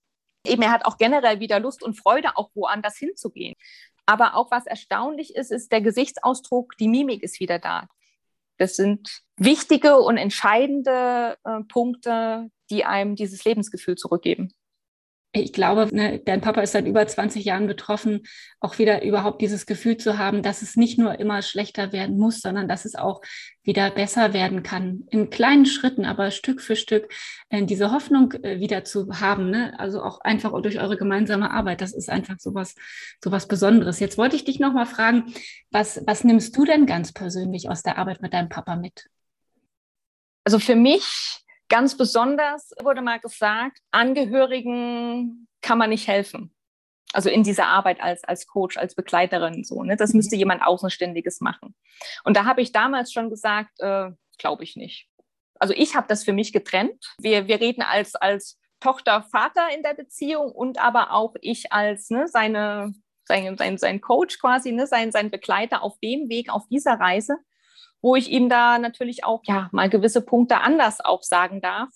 eben 0.47 0.63
er 0.63 0.71
hat 0.71 0.85
auch 0.85 0.99
generell 0.99 1.41
wieder 1.41 1.61
Lust 1.61 1.83
und 1.83 1.95
Freude, 1.95 2.37
auch 2.37 2.51
woanders 2.55 2.97
hinzugehen. 2.97 3.55
Aber 4.07 4.37
auch 4.37 4.51
was 4.51 4.67
erstaunlich 4.67 5.35
ist, 5.35 5.51
ist 5.51 5.71
der 5.73 5.81
Gesichtsausdruck, 5.81 6.77
die 6.79 6.89
Mimik 6.89 7.23
ist 7.23 7.41
wieder 7.41 7.59
da. 7.59 7.89
Das 8.57 8.77
sind 8.77 9.21
wichtige 9.37 9.99
und 9.99 10.17
entscheidende 10.17 11.37
äh, 11.45 11.61
Punkte, 11.69 12.51
die 12.71 12.85
einem 12.85 13.17
dieses 13.17 13.45
Lebensgefühl 13.45 13.97
zurückgeben 13.97 14.53
ich 15.33 15.53
glaube, 15.53 15.89
ne, 15.95 16.21
dein 16.25 16.41
Papa 16.41 16.63
ist 16.63 16.73
seit 16.73 16.87
über 16.87 17.07
20 17.07 17.45
Jahren 17.45 17.67
betroffen, 17.67 18.23
auch 18.61 18.79
wieder 18.79 19.03
überhaupt 19.03 19.43
dieses 19.43 19.67
Gefühl 19.67 19.99
zu 19.99 20.17
haben, 20.17 20.43
dass 20.43 20.63
es 20.63 20.77
nicht 20.77 20.99
nur 20.99 21.21
immer 21.21 21.43
schlechter 21.43 21.93
werden 21.93 22.19
muss, 22.19 22.41
sondern 22.41 22.67
dass 22.67 22.87
es 22.87 22.95
auch 22.95 23.21
wieder 23.63 23.91
besser 23.91 24.33
werden 24.33 24.63
kann. 24.63 25.05
In 25.11 25.29
kleinen 25.29 25.67
Schritten, 25.67 26.07
aber 26.07 26.31
Stück 26.31 26.63
für 26.63 26.77
Stück 26.77 27.13
äh, 27.51 27.63
diese 27.65 27.93
Hoffnung 27.93 28.33
äh, 28.43 28.61
wieder 28.61 28.85
zu 28.85 29.21
haben. 29.21 29.51
Ne? 29.51 29.79
Also 29.79 30.03
auch 30.03 30.23
einfach 30.23 30.53
durch 30.63 30.81
eure 30.81 30.97
gemeinsame 30.97 31.51
Arbeit. 31.51 31.83
Das 31.83 31.93
ist 31.93 32.09
einfach 32.09 32.39
sowas, 32.39 32.75
sowas 33.23 33.47
Besonderes. 33.47 34.01
Jetzt 34.01 34.17
wollte 34.17 34.37
ich 34.37 34.45
dich 34.45 34.61
nochmal 34.61 34.87
fragen, 34.87 35.35
was, 35.71 36.03
was 36.07 36.25
nimmst 36.25 36.57
du 36.57 36.65
denn 36.65 36.87
ganz 36.87 37.13
persönlich 37.13 37.69
aus 37.69 37.83
der 37.83 37.99
Arbeit 37.99 38.23
mit 38.23 38.33
deinem 38.33 38.49
Papa 38.49 38.77
mit? 38.77 39.11
Also 40.45 40.59
für 40.59 40.77
mich 40.77 41.45
Ganz 41.69 41.97
besonders 41.97 42.73
wurde 42.83 43.03
mal 43.03 43.21
gesagt, 43.21 43.79
Angehörigen 43.91 45.49
kann 45.61 45.79
man 45.79 45.91
nicht 45.91 46.09
helfen. 46.09 46.55
Also 47.13 47.31
in 47.31 47.43
dieser 47.43 47.69
Arbeit 47.69 48.01
als, 48.01 48.25
als 48.25 48.47
Coach, 48.47 48.77
als 48.77 48.95
Begleiterin 48.95 49.65
so. 49.65 49.83
Ne? 49.83 49.97
Das 49.97 50.13
müsste 50.13 50.37
mhm. 50.37 50.41
jemand 50.41 50.63
Außenständiges 50.63 51.41
machen. 51.41 51.75
Und 52.25 52.37
da 52.37 52.45
habe 52.45 52.61
ich 52.61 52.73
damals 52.73 53.13
schon 53.13 53.31
gesagt, 53.31 53.71
äh, 53.81 54.11
glaube 54.39 54.65
ich 54.65 54.77
nicht. 54.77 55.09
Also 55.59 55.75
ich 55.77 55.97
habe 55.97 56.07
das 56.07 56.25
für 56.25 56.33
mich 56.33 56.53
getrennt. 56.53 57.15
Wir, 57.21 57.49
wir 57.49 57.61
reden 57.61 57.83
als, 57.83 58.15
als 58.15 58.59
Tochter, 58.81 59.23
Vater 59.23 59.69
in 59.75 59.83
der 59.83 59.95
Beziehung 59.95 60.53
und 60.53 60.79
aber 60.79 61.13
auch 61.13 61.35
ich 61.41 61.73
als 61.73 62.11
ne, 62.11 62.29
seine, 62.29 62.93
sein, 63.25 63.57
sein, 63.57 63.79
sein 63.79 64.01
Coach 64.01 64.39
quasi, 64.39 64.73
ne, 64.73 64.87
sein, 64.87 65.11
sein 65.11 65.31
Begleiter 65.31 65.83
auf 65.83 65.99
dem 66.01 66.29
Weg, 66.29 66.51
auf 66.51 66.69
dieser 66.69 67.01
Reise 67.01 67.39
wo 68.01 68.17
ich 68.17 68.31
ihm 68.31 68.49
da 68.49 68.79
natürlich 68.79 69.25
auch 69.25 69.43
ja 69.45 69.69
mal 69.73 69.89
gewisse 69.89 70.23
Punkte 70.23 70.61
anders 70.61 71.01
auch 71.05 71.23
sagen 71.23 71.61
darf. 71.61 71.91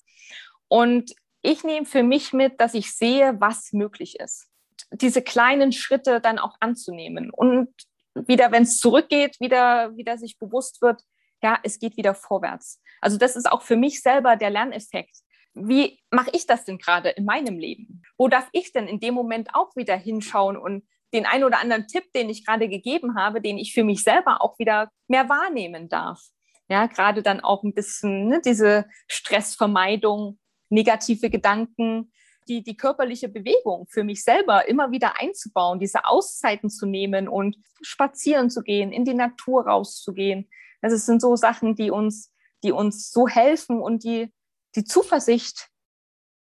Und 0.68 1.12
ich 1.42 1.64
nehme 1.64 1.86
für 1.86 2.02
mich 2.02 2.32
mit, 2.32 2.60
dass 2.60 2.74
ich 2.74 2.94
sehe, 2.94 3.40
was 3.40 3.72
möglich 3.72 4.18
ist. 4.20 4.48
Diese 4.92 5.22
kleinen 5.22 5.72
Schritte 5.72 6.20
dann 6.20 6.38
auch 6.38 6.56
anzunehmen 6.60 7.30
und 7.30 7.68
wieder, 8.14 8.52
wenn 8.52 8.64
es 8.64 8.78
zurückgeht, 8.78 9.40
wieder, 9.40 9.96
wieder 9.96 10.18
sich 10.18 10.38
bewusst 10.38 10.82
wird, 10.82 11.02
ja, 11.42 11.58
es 11.62 11.78
geht 11.78 11.96
wieder 11.96 12.14
vorwärts. 12.14 12.80
Also 13.00 13.18
das 13.18 13.36
ist 13.36 13.50
auch 13.50 13.62
für 13.62 13.76
mich 13.76 14.02
selber 14.02 14.36
der 14.36 14.50
Lerneffekt. 14.50 15.16
Wie 15.54 16.00
mache 16.10 16.30
ich 16.32 16.46
das 16.46 16.64
denn 16.64 16.78
gerade 16.78 17.10
in 17.10 17.24
meinem 17.24 17.58
Leben? 17.58 18.02
Wo 18.16 18.28
darf 18.28 18.48
ich 18.52 18.72
denn 18.72 18.86
in 18.86 19.00
dem 19.00 19.14
Moment 19.14 19.54
auch 19.54 19.74
wieder 19.76 19.96
hinschauen 19.96 20.56
und 20.56 20.84
den 21.12 21.26
einen 21.26 21.44
oder 21.44 21.60
anderen 21.60 21.86
Tipp, 21.86 22.12
den 22.14 22.30
ich 22.30 22.46
gerade 22.46 22.68
gegeben 22.68 23.16
habe, 23.16 23.40
den 23.40 23.58
ich 23.58 23.74
für 23.74 23.84
mich 23.84 24.02
selber 24.02 24.42
auch 24.42 24.58
wieder 24.58 24.90
mehr 25.08 25.28
wahrnehmen 25.28 25.88
darf. 25.88 26.20
Ja, 26.68 26.86
gerade 26.86 27.22
dann 27.22 27.40
auch 27.40 27.62
ein 27.64 27.74
bisschen 27.74 28.28
ne, 28.28 28.40
diese 28.44 28.86
Stressvermeidung, 29.08 30.38
negative 30.70 31.28
Gedanken 31.28 32.12
die, 32.48 32.62
die 32.62 32.76
körperliche 32.76 33.28
Bewegung 33.28 33.86
für 33.88 34.02
mich 34.02 34.24
selber 34.24 34.68
immer 34.68 34.90
wieder 34.90 35.20
einzubauen, 35.20 35.78
diese 35.78 36.04
Auszeiten 36.04 36.70
zu 36.70 36.86
nehmen 36.86 37.28
und 37.28 37.56
spazieren 37.82 38.50
zu 38.50 38.62
gehen, 38.62 38.90
in 38.92 39.04
die 39.04 39.14
Natur 39.14 39.66
rauszugehen. 39.66 40.48
Also 40.80 40.96
es 40.96 41.06
sind 41.06 41.22
so 41.22 41.36
Sachen, 41.36 41.76
die 41.76 41.92
uns, 41.92 42.32
die 42.64 42.72
uns 42.72 43.12
so 43.12 43.28
helfen 43.28 43.80
und 43.80 44.02
die 44.02 44.32
die 44.74 44.84
Zuversicht 44.84 45.68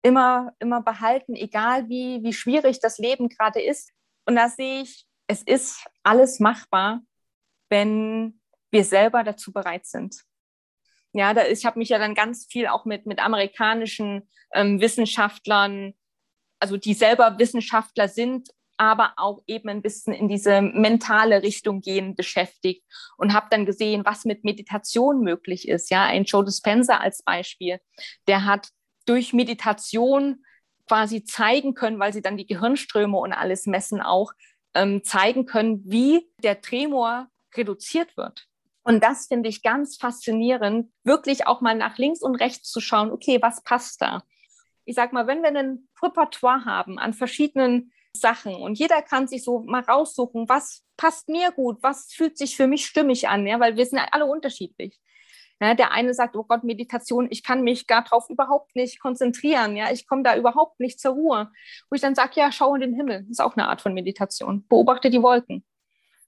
immer, 0.01 0.53
immer 0.59 0.81
behalten, 0.81 1.35
egal 1.35 1.89
wie, 1.89 2.23
wie 2.23 2.33
schwierig 2.33 2.79
das 2.79 2.97
Leben 2.97 3.29
gerade 3.29 3.61
ist. 3.61 3.91
Und 4.29 4.35
da 4.35 4.47
sehe 4.47 4.83
ich, 4.83 5.07
es 5.25 5.41
ist 5.41 5.87
alles 6.03 6.39
machbar, 6.39 7.01
wenn 7.67 8.39
wir 8.69 8.83
selber 8.83 9.23
dazu 9.23 9.51
bereit 9.51 9.87
sind. 9.87 10.21
Ja, 11.13 11.33
da, 11.33 11.47
ich 11.47 11.65
habe 11.65 11.79
mich 11.79 11.89
ja 11.89 11.97
dann 11.97 12.13
ganz 12.13 12.45
viel 12.45 12.67
auch 12.67 12.85
mit, 12.85 13.07
mit 13.07 13.17
amerikanischen 13.17 14.29
ähm, 14.53 14.79
Wissenschaftlern, 14.79 15.95
also 16.59 16.77
die 16.77 16.93
selber 16.93 17.39
Wissenschaftler 17.39 18.07
sind, 18.07 18.49
aber 18.77 19.13
auch 19.17 19.41
eben 19.47 19.67
ein 19.67 19.81
bisschen 19.81 20.13
in 20.13 20.29
diese 20.29 20.61
mentale 20.61 21.41
Richtung 21.41 21.81
gehen 21.81 22.15
beschäftigt 22.15 22.85
und 23.17 23.33
habe 23.33 23.47
dann 23.49 23.65
gesehen, 23.65 24.05
was 24.05 24.25
mit 24.25 24.43
Meditation 24.43 25.21
möglich 25.21 25.67
ist. 25.67 25.89
Ja, 25.89 26.05
ein 26.05 26.25
Joe 26.25 26.45
Dispenza 26.45 26.97
als 26.97 27.23
Beispiel, 27.23 27.79
der 28.27 28.45
hat 28.45 28.69
durch 29.07 29.33
Meditation 29.33 30.43
quasi 30.89 31.23
zeigen 31.23 31.75
können, 31.75 31.99
weil 31.99 32.11
sie 32.11 32.21
dann 32.21 32.35
die 32.35 32.47
Gehirnströme 32.47 33.15
und 33.15 33.31
alles 33.31 33.67
messen 33.67 34.01
auch, 34.01 34.33
ähm, 34.73 35.03
zeigen 35.03 35.45
können, 35.45 35.83
wie 35.85 36.27
der 36.43 36.61
Tremor 36.61 37.27
reduziert 37.55 38.17
wird. 38.17 38.47
Und 38.83 39.03
das 39.03 39.27
finde 39.27 39.49
ich 39.49 39.61
ganz 39.61 39.97
faszinierend, 39.97 40.91
wirklich 41.03 41.45
auch 41.45 41.61
mal 41.61 41.75
nach 41.75 41.97
links 41.99 42.21
und 42.21 42.35
rechts 42.35 42.71
zu 42.71 42.79
schauen, 42.79 43.11
okay, 43.11 43.39
was 43.39 43.61
passt 43.63 44.01
da? 44.01 44.23
Ich 44.83 44.95
sage 44.95 45.13
mal, 45.13 45.27
wenn 45.27 45.43
wir 45.43 45.49
ein 45.49 45.87
Repertoire 46.01 46.65
haben 46.65 46.97
an 46.97 47.13
verschiedenen 47.13 47.91
Sachen 48.13 48.55
und 48.55 48.79
jeder 48.79 49.03
kann 49.03 49.27
sich 49.27 49.43
so 49.43 49.59
mal 49.59 49.83
raussuchen, 49.83 50.49
was 50.49 50.83
passt 50.97 51.29
mir 51.29 51.51
gut, 51.51 51.77
was 51.83 52.11
fühlt 52.11 52.37
sich 52.37 52.57
für 52.57 52.65
mich 52.65 52.87
stimmig 52.87 53.27
an, 53.27 53.45
ja, 53.45 53.59
weil 53.59 53.77
wir 53.77 53.85
sind 53.85 53.99
alle 53.99 54.25
unterschiedlich. 54.25 54.99
Ja, 55.61 55.73
der 55.73 55.91
eine 55.91 56.13
sagt, 56.13 56.35
oh 56.37 56.43
Gott, 56.43 56.63
Meditation, 56.63 57.27
ich 57.29 57.43
kann 57.43 57.63
mich 57.63 57.85
darauf 57.85 58.29
überhaupt 58.29 58.75
nicht 58.75 58.99
konzentrieren, 58.99 59.75
ja, 59.75 59.91
ich 59.91 60.07
komme 60.07 60.23
da 60.23 60.37
überhaupt 60.37 60.79
nicht 60.79 60.99
zur 61.01 61.13
Ruhe. 61.13 61.51
Wo 61.89 61.95
ich 61.95 62.01
dann 62.01 62.15
sage, 62.15 62.31
ja, 62.35 62.51
schau 62.51 62.75
in 62.75 62.81
den 62.81 62.93
Himmel, 62.93 63.21
das 63.23 63.31
ist 63.31 63.41
auch 63.41 63.57
eine 63.57 63.67
Art 63.67 63.81
von 63.81 63.93
Meditation. 63.93 64.65
Beobachte 64.67 65.09
die 65.09 65.21
Wolken. 65.21 65.65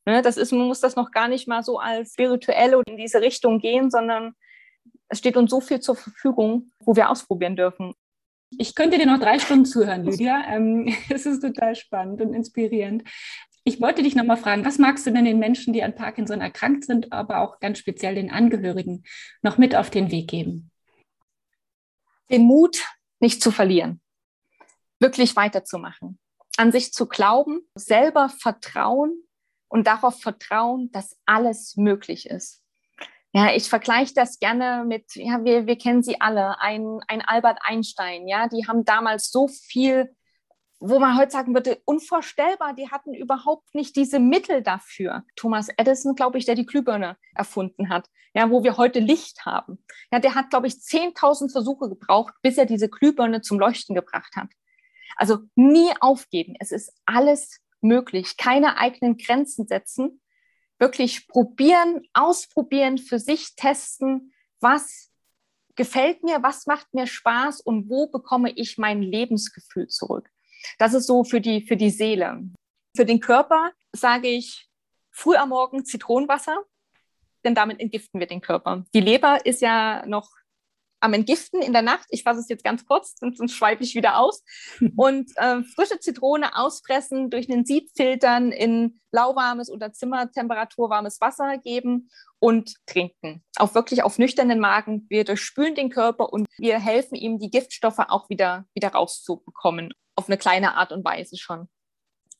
Ne, 0.05 0.21
das 0.21 0.37
ist, 0.37 0.51
man 0.51 0.67
muss 0.67 0.79
das 0.79 0.95
noch 0.95 1.11
gar 1.11 1.27
nicht 1.27 1.47
mal 1.47 1.63
so 1.63 1.77
als 1.77 2.13
spirituell 2.13 2.75
oder 2.75 2.91
in 2.91 2.97
diese 2.97 3.21
Richtung 3.21 3.59
gehen, 3.59 3.91
sondern 3.91 4.33
es 5.09 5.19
steht 5.19 5.37
uns 5.37 5.51
so 5.51 5.61
viel 5.61 5.79
zur 5.79 5.95
Verfügung, 5.95 6.71
wo 6.79 6.95
wir 6.95 7.09
ausprobieren 7.09 7.55
dürfen. 7.55 7.93
Ich 8.57 8.75
könnte 8.75 8.97
dir 8.97 9.05
noch 9.05 9.19
drei 9.19 9.39
Stunden 9.39 9.65
zuhören, 9.65 10.03
Lydia. 10.03 10.43
Ähm, 10.47 10.93
es 11.09 11.25
ist 11.25 11.41
total 11.41 11.75
spannend 11.75 12.21
und 12.21 12.33
inspirierend. 12.33 13.03
Ich 13.63 13.79
wollte 13.79 14.01
dich 14.01 14.15
nochmal 14.15 14.37
fragen, 14.37 14.65
was 14.65 14.79
magst 14.79 15.05
du 15.05 15.11
denn 15.11 15.25
den 15.25 15.37
Menschen, 15.37 15.71
die 15.71 15.83
an 15.83 15.93
Parkinson 15.93 16.41
erkrankt 16.41 16.83
sind, 16.85 17.13
aber 17.13 17.41
auch 17.41 17.59
ganz 17.59 17.77
speziell 17.77 18.15
den 18.15 18.31
Angehörigen, 18.31 19.03
noch 19.43 19.57
mit 19.57 19.75
auf 19.75 19.91
den 19.91 20.09
Weg 20.09 20.29
geben? 20.29 20.71
Den 22.31 22.43
Mut 22.43 22.83
nicht 23.19 23.43
zu 23.43 23.51
verlieren, 23.51 24.01
wirklich 24.99 25.35
weiterzumachen, 25.35 26.17
an 26.57 26.71
sich 26.71 26.91
zu 26.91 27.07
glauben, 27.07 27.61
selber 27.75 28.29
Vertrauen 28.29 29.23
und 29.67 29.85
darauf 29.85 30.19
vertrauen, 30.19 30.91
dass 30.91 31.17
alles 31.25 31.77
möglich 31.77 32.25
ist. 32.25 32.63
Ja, 33.33 33.53
ich 33.53 33.69
vergleiche 33.69 34.13
das 34.13 34.39
gerne 34.39 34.83
mit, 34.85 35.15
ja, 35.15 35.43
wir, 35.45 35.65
wir 35.65 35.77
kennen 35.77 36.03
sie 36.03 36.19
alle, 36.19 36.59
ein, 36.59 36.99
ein 37.07 37.21
Albert 37.21 37.59
Einstein, 37.61 38.27
ja, 38.27 38.49
die 38.49 38.67
haben 38.67 38.83
damals 38.83 39.31
so 39.31 39.47
viel, 39.47 40.13
wo 40.83 40.97
man 40.97 41.15
heute 41.15 41.31
sagen 41.31 41.53
würde, 41.53 41.79
unvorstellbar, 41.85 42.73
die 42.73 42.89
hatten 42.89 43.13
überhaupt 43.13 43.75
nicht 43.75 43.95
diese 43.95 44.19
Mittel 44.19 44.63
dafür. 44.63 45.23
Thomas 45.35 45.67
Edison, 45.77 46.15
glaube 46.15 46.39
ich, 46.39 46.45
der 46.45 46.55
die 46.55 46.65
Glühbirne 46.65 47.17
erfunden 47.35 47.89
hat, 47.89 48.09
ja, 48.33 48.49
wo 48.49 48.63
wir 48.63 48.77
heute 48.77 48.99
Licht 48.99 49.45
haben. 49.45 49.85
Ja, 50.11 50.19
der 50.19 50.33
hat, 50.33 50.49
glaube 50.49 50.65
ich, 50.65 50.73
10.000 50.73 51.51
Versuche 51.51 51.87
gebraucht, 51.87 52.33
bis 52.41 52.57
er 52.57 52.65
diese 52.65 52.89
Glühbirne 52.89 53.41
zum 53.41 53.59
Leuchten 53.59 53.93
gebracht 53.93 54.35
hat. 54.35 54.49
Also 55.17 55.39
nie 55.53 55.91
aufgeben. 55.99 56.55
Es 56.59 56.71
ist 56.71 56.91
alles 57.05 57.59
möglich. 57.81 58.35
Keine 58.37 58.77
eigenen 58.79 59.17
Grenzen 59.17 59.67
setzen. 59.67 60.19
Wirklich 60.79 61.27
probieren, 61.27 62.01
ausprobieren, 62.13 62.97
für 62.97 63.19
sich 63.19 63.55
testen, 63.55 64.33
was 64.59 65.11
gefällt 65.75 66.23
mir, 66.23 66.41
was 66.41 66.65
macht 66.65 66.91
mir 66.95 67.05
Spaß 67.05 67.61
und 67.61 67.87
wo 67.87 68.07
bekomme 68.07 68.49
ich 68.49 68.79
mein 68.79 69.03
Lebensgefühl 69.03 69.87
zurück. 69.87 70.27
Das 70.77 70.93
ist 70.93 71.07
so 71.07 71.23
für 71.23 71.41
die, 71.41 71.65
für 71.65 71.77
die 71.77 71.89
Seele. 71.89 72.43
Für 72.95 73.05
den 73.05 73.19
Körper 73.19 73.71
sage 73.93 74.27
ich 74.27 74.67
früh 75.11 75.35
am 75.35 75.49
Morgen 75.49 75.85
Zitronenwasser, 75.85 76.63
denn 77.43 77.55
damit 77.55 77.79
entgiften 77.79 78.19
wir 78.19 78.27
den 78.27 78.41
Körper. 78.41 78.83
Die 78.93 79.01
Leber 79.01 79.45
ist 79.45 79.61
ja 79.61 80.05
noch 80.05 80.29
am 81.01 81.13
Entgiften 81.13 81.61
in 81.61 81.73
der 81.73 81.81
Nacht. 81.81 82.05
Ich 82.09 82.23
fasse 82.23 82.39
es 82.39 82.47
jetzt 82.47 82.63
ganz 82.63 82.85
kurz, 82.85 83.15
sonst, 83.19 83.53
schweife 83.53 83.83
ich 83.83 83.95
wieder 83.95 84.19
aus. 84.19 84.43
Und 84.95 85.31
äh, 85.35 85.63
frische 85.63 85.99
Zitrone 85.99 86.55
auspressen, 86.55 87.29
durch 87.29 87.51
einen 87.51 87.65
Sieb 87.65 87.89
filtern, 87.95 88.51
in 88.51 89.01
lauwarmes 89.11 89.69
oder 89.69 89.91
Zimmertemperatur 89.91 90.89
warmes 90.89 91.19
Wasser 91.19 91.57
geben 91.57 92.09
und 92.39 92.75
trinken. 92.85 93.43
Auch 93.57 93.75
wirklich 93.75 94.03
auf 94.03 94.19
nüchternen 94.19 94.59
Magen. 94.59 95.05
Wir 95.09 95.25
durchspülen 95.25 95.75
den 95.75 95.89
Körper 95.89 96.31
und 96.31 96.47
wir 96.57 96.79
helfen 96.79 97.15
ihm, 97.15 97.39
die 97.39 97.51
Giftstoffe 97.51 97.99
auch 97.99 98.29
wieder, 98.29 98.65
wieder 98.73 98.89
rauszubekommen. 98.89 99.93
Auf 100.21 100.29
eine 100.29 100.37
kleine 100.37 100.75
Art 100.75 100.91
und 100.91 101.03
Weise 101.03 101.35
schon. 101.35 101.67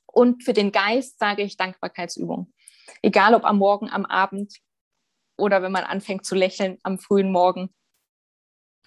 Und 0.06 0.44
für 0.44 0.54
den 0.54 0.72
Geist 0.72 1.17
sage 1.17 1.41
ich 1.41 1.58
Dankbarkeitsübung. 1.58 2.54
Egal 3.02 3.34
ob 3.34 3.44
am 3.44 3.58
Morgen, 3.58 3.89
am 3.89 4.06
Abend 4.06 4.54
oder 5.36 5.63
wenn 5.63 5.72
man 5.72 5.84
anfängt 5.84 6.24
zu 6.24 6.36
lächeln 6.36 6.78
am 6.84 7.00
frühen 7.00 7.32
Morgen 7.32 7.74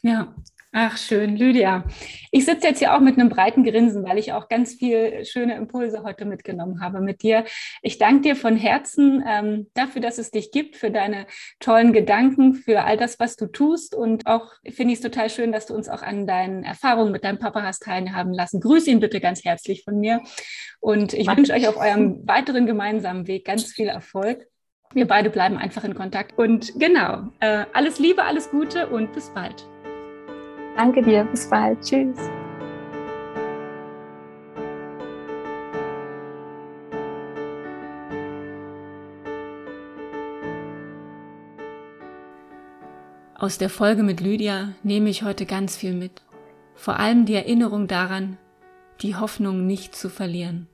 ja, 0.04 0.34
ach 0.74 0.98
schön, 0.98 1.36
Lydia. 1.36 1.84
Ich 2.32 2.44
sitze 2.44 2.66
jetzt 2.66 2.80
hier 2.80 2.94
auch 2.94 3.00
mit 3.00 3.16
einem 3.16 3.28
breiten 3.28 3.62
Grinsen, 3.62 4.04
weil 4.04 4.18
ich 4.18 4.32
auch 4.32 4.48
ganz 4.48 4.74
viel 4.74 5.24
schöne 5.24 5.54
Impulse 5.54 6.02
heute 6.02 6.24
mitgenommen 6.24 6.80
habe 6.80 7.00
mit 7.00 7.22
dir. 7.22 7.44
Ich 7.80 7.98
danke 7.98 8.22
dir 8.22 8.36
von 8.36 8.56
Herzen 8.56 9.24
ähm, 9.26 9.68
dafür, 9.74 10.02
dass 10.02 10.18
es 10.18 10.32
dich 10.32 10.50
gibt, 10.50 10.76
für 10.76 10.90
deine 10.90 11.26
tollen 11.60 11.92
Gedanken, 11.92 12.54
für 12.54 12.82
all 12.82 12.96
das, 12.96 13.20
was 13.20 13.36
du 13.36 13.46
tust. 13.46 13.94
Und 13.94 14.26
auch 14.26 14.52
finde 14.68 14.92
ich 14.92 14.98
es 14.98 15.02
total 15.02 15.30
schön, 15.30 15.52
dass 15.52 15.66
du 15.66 15.74
uns 15.74 15.88
auch 15.88 16.02
an 16.02 16.26
deinen 16.26 16.64
Erfahrungen 16.64 17.12
mit 17.12 17.22
deinem 17.22 17.38
Papa 17.38 17.62
hast 17.62 17.84
teilhaben 17.84 18.34
lassen. 18.34 18.60
Grüße 18.60 18.90
ihn 18.90 19.00
bitte 19.00 19.20
ganz 19.20 19.44
herzlich 19.44 19.84
von 19.84 20.00
mir. 20.00 20.22
Und 20.80 21.14
ich 21.14 21.28
wünsche 21.28 21.52
euch 21.52 21.68
auf 21.68 21.76
eurem 21.76 22.26
weiteren 22.26 22.66
gemeinsamen 22.66 23.28
Weg 23.28 23.46
ganz 23.46 23.72
viel 23.72 23.86
Erfolg. 23.86 24.46
Wir 24.92 25.06
beide 25.06 25.30
bleiben 25.30 25.56
einfach 25.56 25.84
in 25.84 25.94
Kontakt. 25.94 26.36
Und 26.36 26.72
genau, 26.80 27.28
äh, 27.38 27.64
alles 27.72 28.00
Liebe, 28.00 28.24
alles 28.24 28.50
Gute 28.50 28.88
und 28.88 29.12
bis 29.12 29.30
bald. 29.30 29.66
Danke 30.76 31.02
dir, 31.02 31.24
bis 31.24 31.48
bald. 31.48 31.80
Tschüss. 31.82 32.18
Aus 43.36 43.58
der 43.58 43.68
Folge 43.68 44.02
mit 44.02 44.20
Lydia 44.20 44.70
nehme 44.82 45.10
ich 45.10 45.22
heute 45.22 45.44
ganz 45.44 45.76
viel 45.76 45.92
mit. 45.92 46.22
Vor 46.74 46.98
allem 46.98 47.26
die 47.26 47.34
Erinnerung 47.34 47.86
daran, 47.86 48.38
die 49.00 49.16
Hoffnung 49.16 49.66
nicht 49.66 49.94
zu 49.94 50.08
verlieren. 50.08 50.66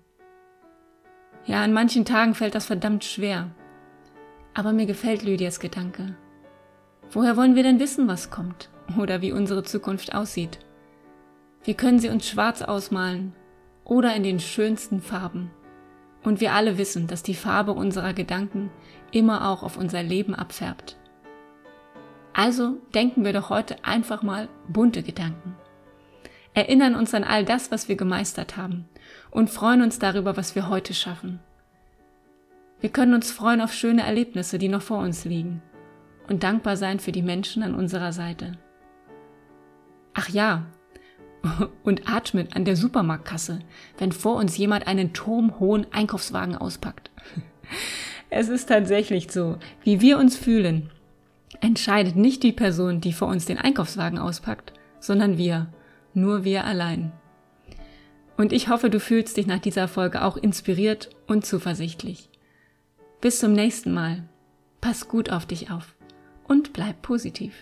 Ja, 1.46 1.62
an 1.64 1.72
manchen 1.72 2.04
Tagen 2.04 2.34
fällt 2.34 2.54
das 2.54 2.66
verdammt 2.66 3.04
schwer. 3.04 3.50
Aber 4.54 4.72
mir 4.72 4.86
gefällt 4.86 5.22
Lydias 5.22 5.58
Gedanke. 5.58 6.14
Woher 7.10 7.36
wollen 7.36 7.54
wir 7.54 7.64
denn 7.64 7.80
wissen, 7.80 8.08
was 8.08 8.30
kommt? 8.30 8.70
Oder 8.98 9.22
wie 9.22 9.32
unsere 9.32 9.62
Zukunft 9.62 10.14
aussieht. 10.14 10.58
Wir 11.64 11.74
können 11.74 11.98
sie 11.98 12.08
uns 12.08 12.28
schwarz 12.28 12.62
ausmalen 12.62 13.34
oder 13.84 14.14
in 14.14 14.22
den 14.22 14.40
schönsten 14.40 15.00
Farben. 15.00 15.50
Und 16.22 16.40
wir 16.40 16.52
alle 16.54 16.78
wissen, 16.78 17.06
dass 17.06 17.22
die 17.22 17.34
Farbe 17.34 17.72
unserer 17.72 18.12
Gedanken 18.12 18.70
immer 19.10 19.48
auch 19.48 19.62
auf 19.62 19.76
unser 19.76 20.02
Leben 20.02 20.34
abfärbt. 20.34 20.96
Also 22.32 22.78
denken 22.94 23.24
wir 23.24 23.32
doch 23.32 23.50
heute 23.50 23.84
einfach 23.84 24.22
mal 24.22 24.48
bunte 24.68 25.02
Gedanken. 25.02 25.56
Erinnern 26.54 26.94
uns 26.94 27.14
an 27.14 27.24
all 27.24 27.44
das, 27.44 27.70
was 27.70 27.88
wir 27.88 27.96
gemeistert 27.96 28.56
haben 28.56 28.88
und 29.30 29.50
freuen 29.50 29.82
uns 29.82 29.98
darüber, 29.98 30.36
was 30.36 30.54
wir 30.54 30.68
heute 30.68 30.94
schaffen. 30.94 31.40
Wir 32.80 32.90
können 32.90 33.14
uns 33.14 33.30
freuen 33.30 33.60
auf 33.60 33.72
schöne 33.72 34.02
Erlebnisse, 34.02 34.58
die 34.58 34.68
noch 34.68 34.82
vor 34.82 34.98
uns 34.98 35.24
liegen 35.24 35.62
und 36.28 36.42
dankbar 36.42 36.76
sein 36.76 37.00
für 37.00 37.12
die 37.12 37.22
Menschen 37.22 37.62
an 37.62 37.74
unserer 37.74 38.12
Seite. 38.12 38.52
Ach 40.14 40.28
ja, 40.28 40.66
und 41.84 42.08
atmen 42.08 42.48
an 42.52 42.64
der 42.64 42.76
Supermarktkasse, 42.76 43.60
wenn 43.98 44.12
vor 44.12 44.36
uns 44.36 44.56
jemand 44.56 44.86
einen 44.86 45.12
turmhohen 45.12 45.86
Einkaufswagen 45.92 46.56
auspackt. 46.56 47.10
Es 48.32 48.48
ist 48.48 48.68
tatsächlich 48.68 49.32
so, 49.32 49.58
wie 49.82 50.00
wir 50.00 50.16
uns 50.16 50.36
fühlen, 50.36 50.90
entscheidet 51.60 52.14
nicht 52.14 52.44
die 52.44 52.52
Person, 52.52 53.00
die 53.00 53.12
vor 53.12 53.26
uns 53.26 53.44
den 53.44 53.58
Einkaufswagen 53.58 54.20
auspackt, 54.20 54.72
sondern 55.00 55.36
wir, 55.36 55.66
nur 56.14 56.44
wir 56.44 56.64
allein. 56.64 57.10
Und 58.36 58.52
ich 58.52 58.68
hoffe, 58.68 58.88
du 58.88 59.00
fühlst 59.00 59.36
dich 59.36 59.48
nach 59.48 59.58
dieser 59.58 59.88
Folge 59.88 60.22
auch 60.22 60.36
inspiriert 60.36 61.10
und 61.26 61.44
zuversichtlich. 61.44 62.30
Bis 63.20 63.40
zum 63.40 63.52
nächsten 63.52 63.92
Mal. 63.92 64.28
Pass 64.80 65.08
gut 65.08 65.30
auf 65.30 65.44
dich 65.44 65.72
auf 65.72 65.96
und 66.46 66.72
bleib 66.72 67.02
positiv. 67.02 67.52